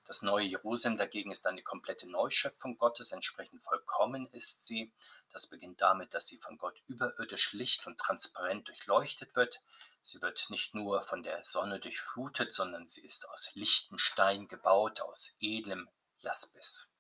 Das 0.07 0.23
neue 0.23 0.47
Jerusalem 0.47 0.97
dagegen 0.97 1.31
ist 1.31 1.47
eine 1.47 1.63
komplette 1.63 2.09
Neuschöpfung 2.09 2.79
Gottes, 2.79 3.13
entsprechend 3.13 3.63
vollkommen 3.63 4.27
ist 4.29 4.65
sie 4.65 4.91
das 5.33 5.47
beginnt 5.47 5.81
damit, 5.81 6.15
dass 6.15 6.27
sie 6.27 6.39
von 6.39 6.59
Gott 6.59 6.81
überirdisch 6.87 7.53
licht 7.53 7.87
und 7.87 7.99
transparent 7.99 8.69
durchleuchtet 8.69 9.37
wird. 9.37 9.61
Sie 10.03 10.23
wird 10.23 10.49
nicht 10.51 10.75
nur 10.75 11.03
von 11.03 11.23
der 11.23 11.45
Sonne 11.45 11.79
durchflutet, 11.79 12.53
sondern 12.53 12.87
sie 12.87 13.03
ist 13.03 13.29
aus 13.29 13.55
lichtem 13.55 13.99
Stein 13.99 14.49
gebaut, 14.49 15.01
aus 15.01 15.37
edlem 15.41 15.89
Jaspis. 16.19 16.95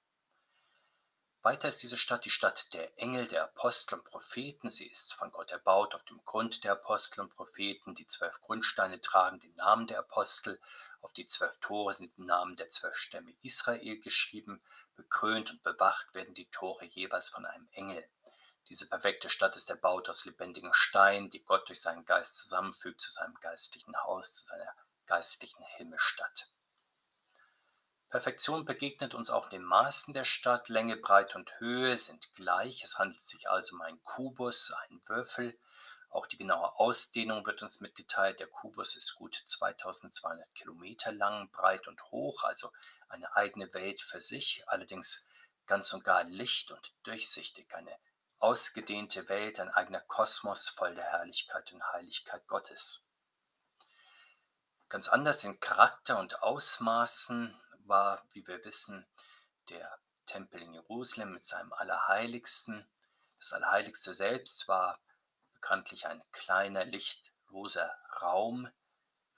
Weiter 1.43 1.69
ist 1.69 1.83
diese 1.83 1.97
Stadt 1.97 2.27
die 2.27 2.31
Stadt 2.31 2.75
der 2.75 2.99
Engel, 2.99 3.27
der 3.27 3.45
Apostel 3.45 3.95
und 3.95 4.05
Propheten. 4.05 4.69
Sie 4.69 4.87
ist 4.87 5.15
von 5.15 5.33
Gott 5.33 5.51
erbaut 5.51 5.95
auf 5.95 6.03
dem 6.05 6.23
Grund 6.27 6.65
der 6.65 6.73
Apostel 6.73 7.23
und 7.23 7.35
Propheten. 7.35 7.95
Die 7.95 8.07
zwölf 8.07 8.43
Grundsteine 8.43 9.01
tragen 9.01 9.41
den 9.41 9.55
Namen 9.55 9.87
der 9.87 10.01
Apostel. 10.01 10.61
Auf 11.01 11.15
die 11.15 11.27
zwölf 11.27 11.57
Tore 11.61 11.95
sind 11.95 12.15
die 12.19 12.25
Namen 12.25 12.57
der 12.57 12.69
zwölf 12.69 12.95
Stämme 12.95 13.35
Israel 13.41 13.99
geschrieben. 14.01 14.63
Bekrönt 14.97 15.51
und 15.51 15.63
bewacht 15.63 16.15
werden 16.15 16.35
die 16.35 16.51
Tore 16.51 16.85
jeweils 16.85 17.31
von 17.31 17.47
einem 17.47 17.69
Engel. 17.73 18.07
Diese 18.71 18.89
perfekte 18.89 19.29
Stadt 19.29 19.57
ist 19.57 19.69
erbaut 19.69 20.09
aus 20.09 20.25
lebendigen 20.25 20.73
Stein, 20.73 21.29
die 21.29 21.43
Gott 21.43 21.69
durch 21.69 21.81
seinen 21.81 22.05
Geist 22.05 22.39
zusammenfügt 22.39 23.01
zu 23.01 23.11
seinem 23.11 23.35
geistlichen 23.41 23.97
Haus, 24.05 24.33
zu 24.33 24.45
seiner 24.45 24.73
geistlichen 25.07 25.65
Himmelstadt. 25.77 26.47
Perfektion 28.11 28.65
begegnet 28.65 29.13
uns 29.13 29.31
auch 29.31 29.49
den 29.49 29.65
Maßen 29.65 30.15
der 30.15 30.23
Stadt. 30.23 30.69
Länge, 30.69 30.97
Breite 30.97 31.37
und 31.37 31.59
Höhe 31.59 31.97
sind 31.97 32.33
gleich. 32.35 32.85
Es 32.85 32.97
handelt 32.97 33.21
sich 33.21 33.51
also 33.51 33.75
um 33.75 33.83
einen 33.83 34.01
Kubus, 34.05 34.71
einen 34.71 35.01
Würfel. 35.09 35.59
Auch 36.09 36.29
die 36.29 36.39
genaue 36.39 36.79
Ausdehnung 36.79 37.45
wird 37.47 37.63
uns 37.63 37.81
mitgeteilt. 37.81 38.39
Der 38.39 38.47
Kubus 38.47 38.95
ist 38.95 39.17
gut 39.17 39.35
2200 39.47 40.55
Kilometer 40.55 41.11
lang, 41.11 41.51
breit 41.51 41.89
und 41.89 42.01
hoch, 42.13 42.45
also 42.45 42.71
eine 43.09 43.35
eigene 43.35 43.75
Welt 43.75 44.01
für 44.01 44.21
sich, 44.21 44.63
allerdings 44.69 45.27
ganz 45.67 45.93
und 45.93 46.05
gar 46.05 46.23
licht 46.23 46.71
und 46.71 46.93
durchsichtig, 47.03 47.75
eine 47.75 47.97
ausgedehnte 48.41 49.29
Welt, 49.29 49.61
ein 49.61 49.71
eigener 49.71 50.01
Kosmos 50.01 50.69
voll 50.69 50.95
der 50.95 51.05
Herrlichkeit 51.05 51.73
und 51.73 51.85
Heiligkeit 51.93 52.47
Gottes. 52.47 53.07
Ganz 54.89 55.09
anders 55.09 55.45
in 55.45 55.61
Charakter 55.61 56.19
und 56.19 56.43
Ausmaßen 56.43 57.61
war, 57.85 58.25
wie 58.33 58.47
wir 58.47 58.65
wissen, 58.65 59.07
der 59.69 59.99
Tempel 60.27 60.63
in 60.63 60.75
Jerusalem 60.75 61.33
mit 61.33 61.45
seinem 61.45 61.73
Allerheiligsten. 61.73 62.91
Das 63.39 63.53
Allerheiligste 63.53 64.13
selbst 64.13 64.67
war 64.69 65.01
bekanntlich 65.55 66.07
ein 66.07 66.25
kleiner, 66.33 66.85
lichtloser 66.85 67.95
Raum, 68.21 68.69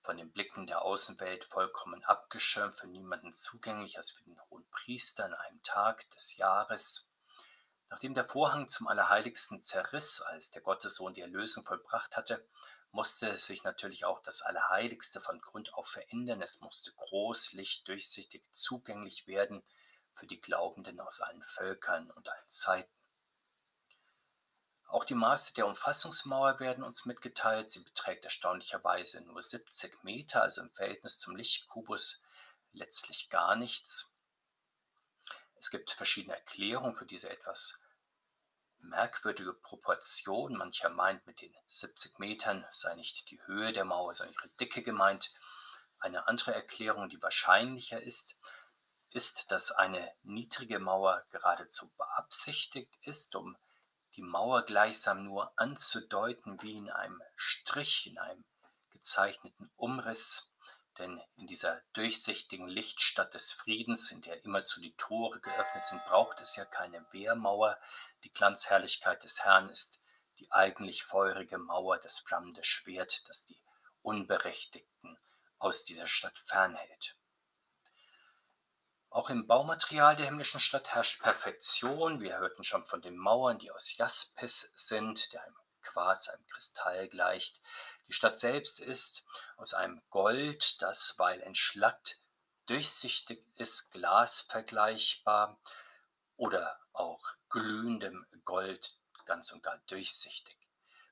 von 0.00 0.16
den 0.16 0.32
Blicken 0.32 0.66
der 0.66 0.82
Außenwelt 0.82 1.44
vollkommen 1.44 2.02
abgeschirmt, 2.04 2.74
für 2.74 2.88
niemanden 2.88 3.32
zugänglich 3.32 3.96
als 3.96 4.10
für 4.10 4.22
den 4.24 4.40
hohen 4.50 4.68
Priester 4.70 5.24
an 5.24 5.34
einem 5.34 5.62
Tag 5.62 6.10
des 6.10 6.36
Jahres. 6.36 7.11
Nachdem 7.92 8.14
der 8.14 8.24
Vorhang 8.24 8.68
zum 8.68 8.88
Allerheiligsten 8.88 9.60
zerriss, 9.60 10.22
als 10.22 10.50
der 10.50 10.62
Gottessohn 10.62 11.12
die 11.12 11.20
Erlösung 11.20 11.62
vollbracht 11.62 12.16
hatte, 12.16 12.42
musste 12.90 13.36
sich 13.36 13.64
natürlich 13.64 14.06
auch 14.06 14.22
das 14.22 14.40
Allerheiligste 14.40 15.20
von 15.20 15.42
Grund 15.42 15.74
auf 15.74 15.88
verändern. 15.88 16.40
Es 16.40 16.62
musste 16.62 16.90
groß, 16.94 17.52
licht, 17.52 17.86
durchsichtig, 17.86 18.46
zugänglich 18.50 19.26
werden 19.26 19.62
für 20.10 20.26
die 20.26 20.40
Glaubenden 20.40 21.00
aus 21.00 21.20
allen 21.20 21.42
Völkern 21.42 22.10
und 22.12 22.30
allen 22.30 22.48
Zeiten. 22.48 22.90
Auch 24.86 25.04
die 25.04 25.14
Maße 25.14 25.52
der 25.52 25.66
Umfassungsmauer 25.66 26.60
werden 26.60 26.84
uns 26.84 27.04
mitgeteilt. 27.04 27.68
Sie 27.68 27.80
beträgt 27.80 28.24
erstaunlicherweise 28.24 29.20
nur 29.20 29.42
70 29.42 30.02
Meter, 30.02 30.40
also 30.40 30.62
im 30.62 30.70
Verhältnis 30.70 31.18
zum 31.18 31.36
Lichtkubus 31.36 32.22
letztlich 32.72 33.28
gar 33.28 33.54
nichts. 33.54 34.11
Es 35.62 35.70
gibt 35.70 35.92
verschiedene 35.92 36.34
Erklärungen 36.34 36.92
für 36.92 37.06
diese 37.06 37.30
etwas 37.30 37.78
merkwürdige 38.80 39.54
Proportion. 39.54 40.56
Mancher 40.56 40.90
meint, 40.90 41.24
mit 41.24 41.40
den 41.40 41.54
70 41.66 42.18
Metern 42.18 42.66
sei 42.72 42.96
nicht 42.96 43.30
die 43.30 43.40
Höhe 43.46 43.70
der 43.70 43.84
Mauer, 43.84 44.12
sondern 44.12 44.34
ihre 44.34 44.48
Dicke 44.58 44.82
gemeint. 44.82 45.32
Eine 46.00 46.26
andere 46.26 46.52
Erklärung, 46.52 47.08
die 47.08 47.22
wahrscheinlicher 47.22 48.02
ist, 48.02 48.34
ist, 49.10 49.52
dass 49.52 49.70
eine 49.70 50.12
niedrige 50.24 50.80
Mauer 50.80 51.24
geradezu 51.30 51.92
beabsichtigt 51.92 52.98
ist, 53.02 53.36
um 53.36 53.56
die 54.16 54.22
Mauer 54.22 54.62
gleichsam 54.62 55.22
nur 55.22 55.56
anzudeuten 55.56 56.60
wie 56.60 56.76
in 56.76 56.90
einem 56.90 57.22
Strich, 57.36 58.08
in 58.08 58.18
einem 58.18 58.44
gezeichneten 58.90 59.70
Umriss 59.76 60.51
denn 60.98 61.22
in 61.36 61.46
dieser 61.46 61.80
durchsichtigen 61.92 62.68
Lichtstadt 62.68 63.34
des 63.34 63.52
Friedens, 63.52 64.10
in 64.10 64.20
der 64.22 64.44
immerzu 64.44 64.80
die 64.80 64.94
Tore 64.96 65.40
geöffnet 65.40 65.86
sind, 65.86 66.04
braucht 66.04 66.40
es 66.40 66.56
ja 66.56 66.64
keine 66.64 67.04
Wehrmauer. 67.12 67.78
Die 68.24 68.32
Glanzherrlichkeit 68.32 69.22
des 69.24 69.44
Herrn 69.44 69.68
ist 69.70 70.00
die 70.38 70.50
eigentlich 70.50 71.04
feurige 71.04 71.58
Mauer, 71.58 71.98
das 71.98 72.18
flammende 72.18 72.64
Schwert, 72.64 73.28
das 73.28 73.44
die 73.44 73.60
Unberechtigten 74.02 75.18
aus 75.58 75.84
dieser 75.84 76.06
Stadt 76.06 76.38
fernhält. 76.38 77.16
Auch 79.10 79.28
im 79.28 79.46
Baumaterial 79.46 80.16
der 80.16 80.26
himmlischen 80.26 80.58
Stadt 80.58 80.94
herrscht 80.94 81.20
Perfektion. 81.20 82.20
Wir 82.20 82.38
hörten 82.38 82.64
schon 82.64 82.84
von 82.84 83.02
den 83.02 83.16
Mauern, 83.16 83.58
die 83.58 83.70
aus 83.70 83.96
Jaspis 83.96 84.72
sind, 84.74 85.32
der 85.32 85.44
einem 85.44 85.61
Quarz, 85.82 86.28
einem 86.28 86.46
Kristall 86.46 87.08
gleicht. 87.08 87.60
Die 88.08 88.12
Stadt 88.12 88.36
selbst 88.36 88.80
ist 88.80 89.24
aus 89.56 89.74
einem 89.74 90.02
Gold, 90.10 90.80
das, 90.80 91.14
weil 91.18 91.40
entschlackt, 91.42 92.20
durchsichtig 92.66 93.44
ist, 93.56 93.90
glasvergleichbar 93.90 95.60
oder 96.36 96.80
auch 96.92 97.22
glühendem 97.48 98.26
Gold 98.44 98.96
ganz 99.24 99.52
und 99.52 99.62
gar 99.62 99.78
durchsichtig. 99.86 100.56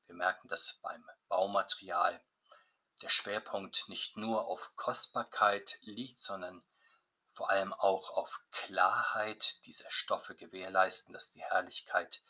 Wir 0.06 0.14
merken 0.14 0.48
das 0.48 0.78
beim 0.82 1.08
Baumaterial. 1.28 2.20
Der 3.02 3.08
Schwerpunkt 3.08 3.88
nicht 3.88 4.16
nur 4.16 4.46
auf 4.46 4.74
Kostbarkeit 4.76 5.78
liegt, 5.82 6.18
sondern 6.18 6.64
vor 7.30 7.50
allem 7.50 7.72
auch 7.72 8.10
auf 8.10 8.42
Klarheit 8.50 9.64
dieser 9.64 9.90
Stoffe 9.90 10.34
gewährleisten, 10.34 11.12
dass 11.12 11.30
die 11.30 11.42
Herrlichkeit 11.42 12.22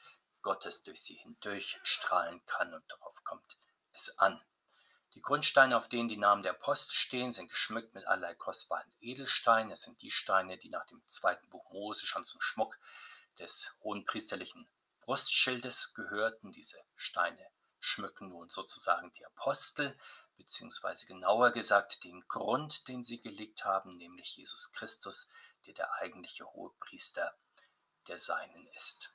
Gottes 0.42 0.82
durch 0.82 1.02
sie 1.02 1.14
hindurch 1.14 1.78
strahlen 1.82 2.44
kann 2.46 2.72
und 2.74 2.84
darauf 2.90 3.22
kommt 3.24 3.58
es 3.92 4.18
an. 4.18 4.40
Die 5.14 5.22
Grundsteine, 5.22 5.76
auf 5.76 5.88
denen 5.88 6.08
die 6.08 6.16
Namen 6.16 6.42
der 6.44 6.52
Apostel 6.52 6.94
stehen, 6.94 7.32
sind 7.32 7.50
geschmückt 7.50 7.94
mit 7.94 8.06
allerlei 8.06 8.34
kostbaren 8.34 8.92
Edelsteinen. 9.00 9.72
Es 9.72 9.82
sind 9.82 10.00
die 10.02 10.10
Steine, 10.10 10.56
die 10.56 10.68
nach 10.68 10.86
dem 10.86 11.02
zweiten 11.06 11.48
Buch 11.48 11.70
Mose 11.72 12.06
schon 12.06 12.24
zum 12.24 12.40
Schmuck 12.40 12.78
des 13.38 13.76
hohenpriesterlichen 13.82 14.68
Brustschildes 15.00 15.94
gehörten. 15.94 16.52
Diese 16.52 16.78
Steine 16.94 17.44
schmücken 17.80 18.28
nun 18.28 18.50
sozusagen 18.50 19.12
die 19.14 19.26
Apostel, 19.26 19.98
beziehungsweise 20.36 21.06
genauer 21.06 21.50
gesagt 21.50 22.04
den 22.04 22.26
Grund, 22.28 22.86
den 22.86 23.02
sie 23.02 23.20
gelegt 23.20 23.64
haben, 23.64 23.96
nämlich 23.96 24.36
Jesus 24.36 24.72
Christus, 24.72 25.28
der 25.66 25.74
der 25.74 25.92
eigentliche 25.94 26.44
Hohepriester 26.44 27.36
der 28.06 28.18
Seinen 28.18 28.66
ist. 28.68 29.12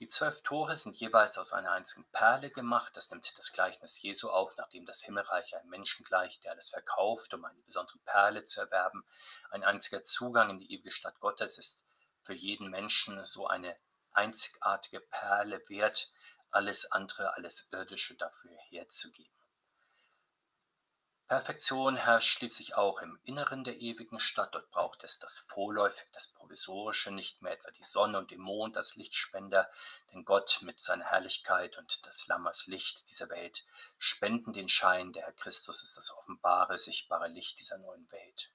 Die 0.00 0.08
zwölf 0.08 0.42
Tore 0.42 0.74
sind 0.74 0.96
jeweils 0.96 1.38
aus 1.38 1.52
einer 1.52 1.70
einzigen 1.70 2.04
Perle 2.10 2.50
gemacht. 2.50 2.96
Das 2.96 3.10
nimmt 3.10 3.38
das 3.38 3.52
Gleichnis 3.52 4.02
Jesu 4.02 4.28
auf, 4.28 4.56
nachdem 4.56 4.86
das 4.86 5.02
Himmelreich 5.02 5.56
einem 5.56 5.70
Menschen 5.70 6.04
gleicht, 6.04 6.42
der 6.42 6.52
alles 6.52 6.70
verkauft, 6.70 7.32
um 7.32 7.44
eine 7.44 7.60
besondere 7.62 7.98
Perle 8.04 8.44
zu 8.44 8.60
erwerben. 8.60 9.04
Ein 9.50 9.62
einziger 9.62 10.02
Zugang 10.02 10.50
in 10.50 10.58
die 10.58 10.72
ewige 10.72 10.90
Stadt 10.90 11.20
Gottes 11.20 11.58
ist 11.58 11.86
für 12.22 12.34
jeden 12.34 12.70
Menschen 12.70 13.24
so 13.24 13.46
eine 13.46 13.76
einzigartige 14.12 15.00
Perle 15.00 15.62
wert, 15.68 16.12
alles 16.50 16.90
andere, 16.90 17.34
alles 17.34 17.68
Irdische 17.70 18.16
dafür 18.16 18.56
herzugeben. 18.70 19.43
Perfektion 21.26 21.96
herrscht 21.96 22.36
schließlich 22.36 22.76
auch 22.76 23.00
im 23.00 23.18
Inneren 23.24 23.64
der 23.64 23.78
ewigen 23.80 24.20
Stadt. 24.20 24.54
Dort 24.54 24.70
braucht 24.70 25.04
es 25.04 25.18
das 25.18 25.38
Vorläufige, 25.38 26.10
das 26.12 26.28
Provisorische, 26.28 27.10
nicht 27.10 27.40
mehr 27.40 27.52
etwa 27.52 27.70
die 27.70 27.82
Sonne 27.82 28.18
und 28.18 28.30
den 28.30 28.42
Mond 28.42 28.76
als 28.76 28.96
Lichtspender, 28.96 29.70
denn 30.12 30.26
Gott 30.26 30.58
mit 30.60 30.80
seiner 30.80 31.06
Herrlichkeit 31.06 31.78
und 31.78 32.04
das 32.04 32.26
Lammers 32.26 32.66
Licht 32.66 33.08
dieser 33.08 33.30
Welt 33.30 33.64
spenden 33.96 34.52
den 34.52 34.68
Schein. 34.68 35.12
Der 35.12 35.24
Herr 35.24 35.32
Christus 35.32 35.82
ist 35.82 35.96
das 35.96 36.14
offenbare, 36.14 36.76
sichtbare 36.76 37.28
Licht 37.28 37.58
dieser 37.58 37.78
neuen 37.78 38.10
Welt. 38.12 38.50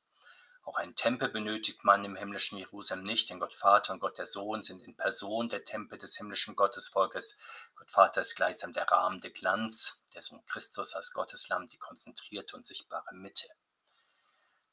Auch 0.63 0.77
einen 0.77 0.95
Tempel 0.95 1.29
benötigt 1.29 1.83
man 1.83 2.05
im 2.05 2.15
himmlischen 2.15 2.59
Jerusalem 2.59 3.03
nicht, 3.03 3.31
denn 3.31 3.39
Gott 3.39 3.55
Vater 3.55 3.93
und 3.93 3.99
Gott 3.99 4.19
der 4.19 4.27
Sohn 4.27 4.61
sind 4.61 4.83
in 4.83 4.95
Person 4.95 5.49
der 5.49 5.63
Tempel 5.63 5.97
des 5.97 6.17
himmlischen 6.17 6.55
Gottesvolkes. 6.55 7.39
Gott 7.75 7.89
Vater 7.89 8.21
ist 8.21 8.35
gleichsam 8.35 8.73
der 8.73 8.87
Rahmen, 8.87 9.19
der 9.21 9.31
Glanz, 9.31 9.98
der 10.13 10.21
Sohn 10.21 10.45
Christus 10.45 10.93
als 10.93 11.11
Gotteslamm 11.13 11.67
die 11.67 11.77
konzentrierte 11.77 12.55
und 12.55 12.65
sichtbare 12.65 13.13
Mitte. 13.13 13.47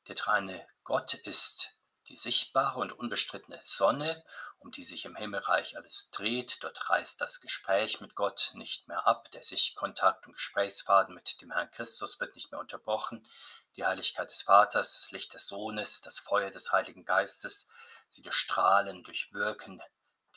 Der 0.09 0.15
dreine 0.15 0.67
Gott 0.85 1.15
ist 1.15 1.77
die 2.09 2.17
sichtbare 2.17 2.79
und 2.79 2.93
unbestrittene 2.93 3.59
Sonne, 3.63 4.25
um 4.59 4.71
die 4.71 4.85
sich 4.85 5.05
im 5.05 5.17
Himmelreich 5.17 5.77
alles 5.77 6.11
dreht. 6.11 6.63
Dort 6.63 6.89
reißt 6.89 7.21
das 7.21 7.41
Gespräch 7.41 8.01
mit 8.01 8.15
Gott 8.15 8.53
nicht 8.55 8.87
mehr 8.87 9.07
ab. 9.07 9.31
Der 9.33 9.43
Sichtkontakt 9.43 10.27
und 10.27 10.35
Gesprächsfaden 10.35 11.15
mit 11.15 11.41
dem 11.41 11.51
Herrn 11.51 11.71
Christus 11.71 12.21
wird 12.21 12.35
nicht 12.37 12.53
mehr 12.53 12.61
unterbrochen 12.61 13.29
die 13.77 13.85
Heiligkeit 13.85 14.31
des 14.31 14.43
Vaters, 14.43 14.95
das 14.95 15.11
Licht 15.11 15.35
des 15.35 15.47
Sohnes, 15.47 16.01
das 16.01 16.19
Feuer 16.19 16.51
des 16.51 16.73
Heiligen 16.73 17.05
Geistes, 17.05 17.71
sie 18.09 18.23
durchstrahlen, 18.23 19.05
durchwirken 19.05 19.83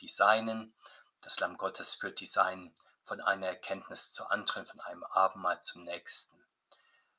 die 0.00 0.08
Seinen. 0.08 0.74
Das 1.20 1.40
Lamm 1.40 1.56
Gottes 1.56 1.94
führt 1.94 2.20
die 2.20 2.26
Seinen 2.26 2.74
von 3.10 3.20
einer 3.20 3.48
Erkenntnis 3.48 4.12
zur 4.12 4.30
anderen, 4.30 4.66
von 4.66 4.78
einem 4.78 5.02
Abendmahl 5.02 5.60
zum 5.60 5.82
nächsten. 5.82 6.46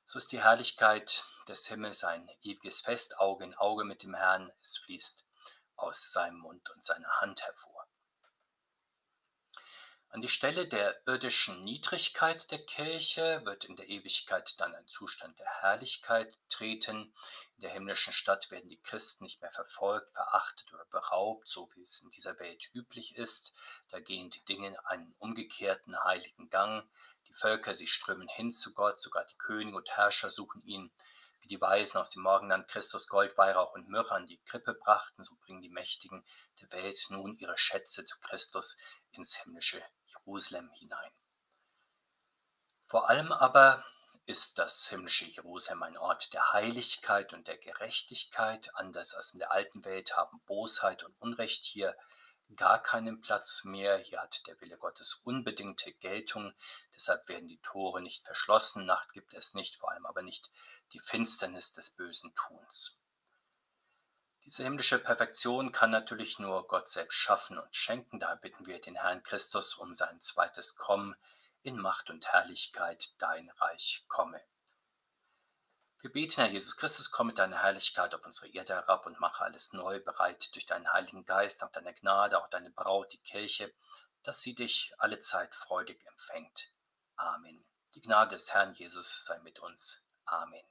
So 0.05 0.19
ist 0.19 0.31
die 0.31 0.41
Herrlichkeit 0.41 1.25
des 1.49 1.67
Himmels 1.67 2.05
ein 2.05 2.31
ewiges 2.43 2.79
Fest, 2.79 3.19
Auge 3.19 3.43
in 3.43 3.53
Auge 3.55 3.83
mit 3.83 4.03
dem 4.03 4.13
Herrn. 4.13 4.53
Es 4.61 4.77
fließt 4.77 5.25
aus 5.75 6.13
seinem 6.13 6.37
Mund 6.37 6.69
und 6.69 6.81
seiner 6.81 7.19
Hand 7.19 7.41
hervor. 7.41 7.89
An 10.13 10.19
die 10.19 10.27
Stelle 10.27 10.67
der 10.67 11.07
irdischen 11.07 11.63
Niedrigkeit 11.63 12.51
der 12.51 12.59
Kirche 12.65 13.41
wird 13.45 13.63
in 13.63 13.77
der 13.77 13.87
Ewigkeit 13.87 14.59
dann 14.59 14.75
ein 14.75 14.85
Zustand 14.85 15.39
der 15.39 15.61
Herrlichkeit 15.61 16.37
treten. 16.49 17.13
In 17.55 17.61
der 17.61 17.69
himmlischen 17.69 18.11
Stadt 18.11 18.51
werden 18.51 18.67
die 18.67 18.81
Christen 18.81 19.23
nicht 19.23 19.41
mehr 19.41 19.51
verfolgt, 19.51 20.11
verachtet 20.11 20.73
oder 20.73 20.83
beraubt, 20.87 21.47
so 21.47 21.69
wie 21.75 21.81
es 21.81 22.01
in 22.01 22.09
dieser 22.09 22.37
Welt 22.39 22.69
üblich 22.73 23.15
ist. 23.15 23.53
Da 23.87 24.01
gehen 24.01 24.29
die 24.29 24.43
Dinge 24.43 24.75
einen 24.85 25.15
umgekehrten 25.19 25.97
heiligen 26.03 26.49
Gang. 26.49 26.89
Die 27.29 27.33
Völker, 27.33 27.73
sie 27.73 27.87
strömen 27.87 28.27
hin 28.27 28.51
zu 28.51 28.73
Gott, 28.73 28.99
sogar 28.99 29.23
die 29.23 29.37
Könige 29.37 29.77
und 29.77 29.95
Herrscher 29.95 30.29
suchen 30.29 30.61
ihn. 30.65 30.91
Wie 31.39 31.47
die 31.47 31.61
Weisen 31.61 31.99
aus 31.99 32.09
dem 32.09 32.23
Morgenland 32.23 32.67
Christus 32.67 33.07
Gold, 33.07 33.37
Weihrauch 33.37 33.73
und 33.73 33.87
Myrrhe 33.87 34.11
an 34.11 34.27
die 34.27 34.41
Krippe 34.43 34.73
brachten, 34.73 35.23
so 35.23 35.35
bringen 35.37 35.61
die 35.61 35.69
Mächtigen 35.69 36.23
der 36.59 36.71
Welt 36.73 37.07
nun 37.09 37.35
ihre 37.37 37.57
Schätze 37.57 38.05
zu 38.05 38.19
Christus 38.19 38.77
ins 39.13 39.35
himmlische 39.37 39.83
Jerusalem 40.05 40.69
hinein. 40.71 41.11
Vor 42.83 43.09
allem 43.09 43.31
aber 43.31 43.83
ist 44.25 44.59
das 44.59 44.87
himmlische 44.87 45.25
Jerusalem 45.25 45.83
ein 45.83 45.97
Ort 45.97 46.33
der 46.33 46.53
Heiligkeit 46.53 47.33
und 47.33 47.47
der 47.47 47.57
Gerechtigkeit. 47.57 48.69
Anders 48.75 49.13
als 49.13 49.33
in 49.33 49.39
der 49.39 49.51
alten 49.51 49.83
Welt 49.85 50.15
haben 50.15 50.41
Bosheit 50.45 51.03
und 51.03 51.19
Unrecht 51.19 51.65
hier 51.65 51.95
gar 52.55 52.81
keinen 52.81 53.21
Platz 53.21 53.63
mehr. 53.63 53.97
Hier 53.97 54.21
hat 54.21 54.45
der 54.47 54.59
Wille 54.61 54.77
Gottes 54.77 55.21
unbedingte 55.23 55.93
Geltung. 55.93 56.53
Deshalb 56.95 57.27
werden 57.29 57.47
die 57.47 57.59
Tore 57.61 58.01
nicht 58.01 58.25
verschlossen. 58.25 58.85
Nacht 58.85 59.13
gibt 59.13 59.33
es 59.33 59.53
nicht, 59.53 59.77
vor 59.77 59.91
allem 59.91 60.05
aber 60.05 60.21
nicht 60.21 60.51
die 60.93 60.99
Finsternis 60.99 61.73
des 61.73 61.95
bösen 61.95 62.33
Tuns. 62.35 63.00
Diese 64.45 64.63
himmlische 64.63 64.99
Perfektion 64.99 65.71
kann 65.71 65.91
natürlich 65.91 66.39
nur 66.39 66.67
Gott 66.67 66.89
selbst 66.89 67.15
schaffen 67.15 67.57
und 67.57 67.75
schenken. 67.75 68.19
Daher 68.19 68.37
bitten 68.37 68.65
wir 68.65 68.81
den 68.81 68.95
Herrn 68.95 69.23
Christus 69.23 69.75
um 69.75 69.93
sein 69.93 70.19
zweites 70.19 70.75
Kommen 70.75 71.15
in 71.61 71.77
Macht 71.79 72.09
und 72.09 72.27
Herrlichkeit, 72.27 73.11
dein 73.19 73.49
Reich 73.51 74.03
komme. 74.07 74.41
Wir 75.99 76.11
beten, 76.11 76.41
Herr 76.41 76.49
Jesus 76.49 76.77
Christus, 76.77 77.11
komm 77.11 77.27
mit 77.27 77.37
deiner 77.37 77.61
Herrlichkeit 77.61 78.15
auf 78.15 78.25
unsere 78.25 78.47
Erde 78.47 78.73
herab 78.73 79.05
und 79.05 79.19
mache 79.19 79.43
alles 79.43 79.71
neu 79.73 79.99
bereit 79.99 80.49
durch 80.55 80.65
deinen 80.65 80.91
Heiligen 80.91 81.25
Geist, 81.25 81.61
nach 81.61 81.69
deiner 81.69 81.93
Gnade, 81.93 82.39
auch 82.39 82.49
deine 82.49 82.71
Braut, 82.71 83.13
die 83.13 83.19
Kirche, 83.19 83.71
dass 84.23 84.41
sie 84.41 84.55
dich 84.55 84.91
alle 84.97 85.19
Zeit 85.19 85.53
freudig 85.53 86.03
empfängt. 86.07 86.71
Amen. 87.17 87.63
Die 87.93 88.01
Gnade 88.01 88.35
des 88.35 88.51
Herrn 88.51 88.73
Jesus 88.73 89.25
sei 89.25 89.37
mit 89.39 89.59
uns. 89.59 90.03
Amen. 90.25 90.70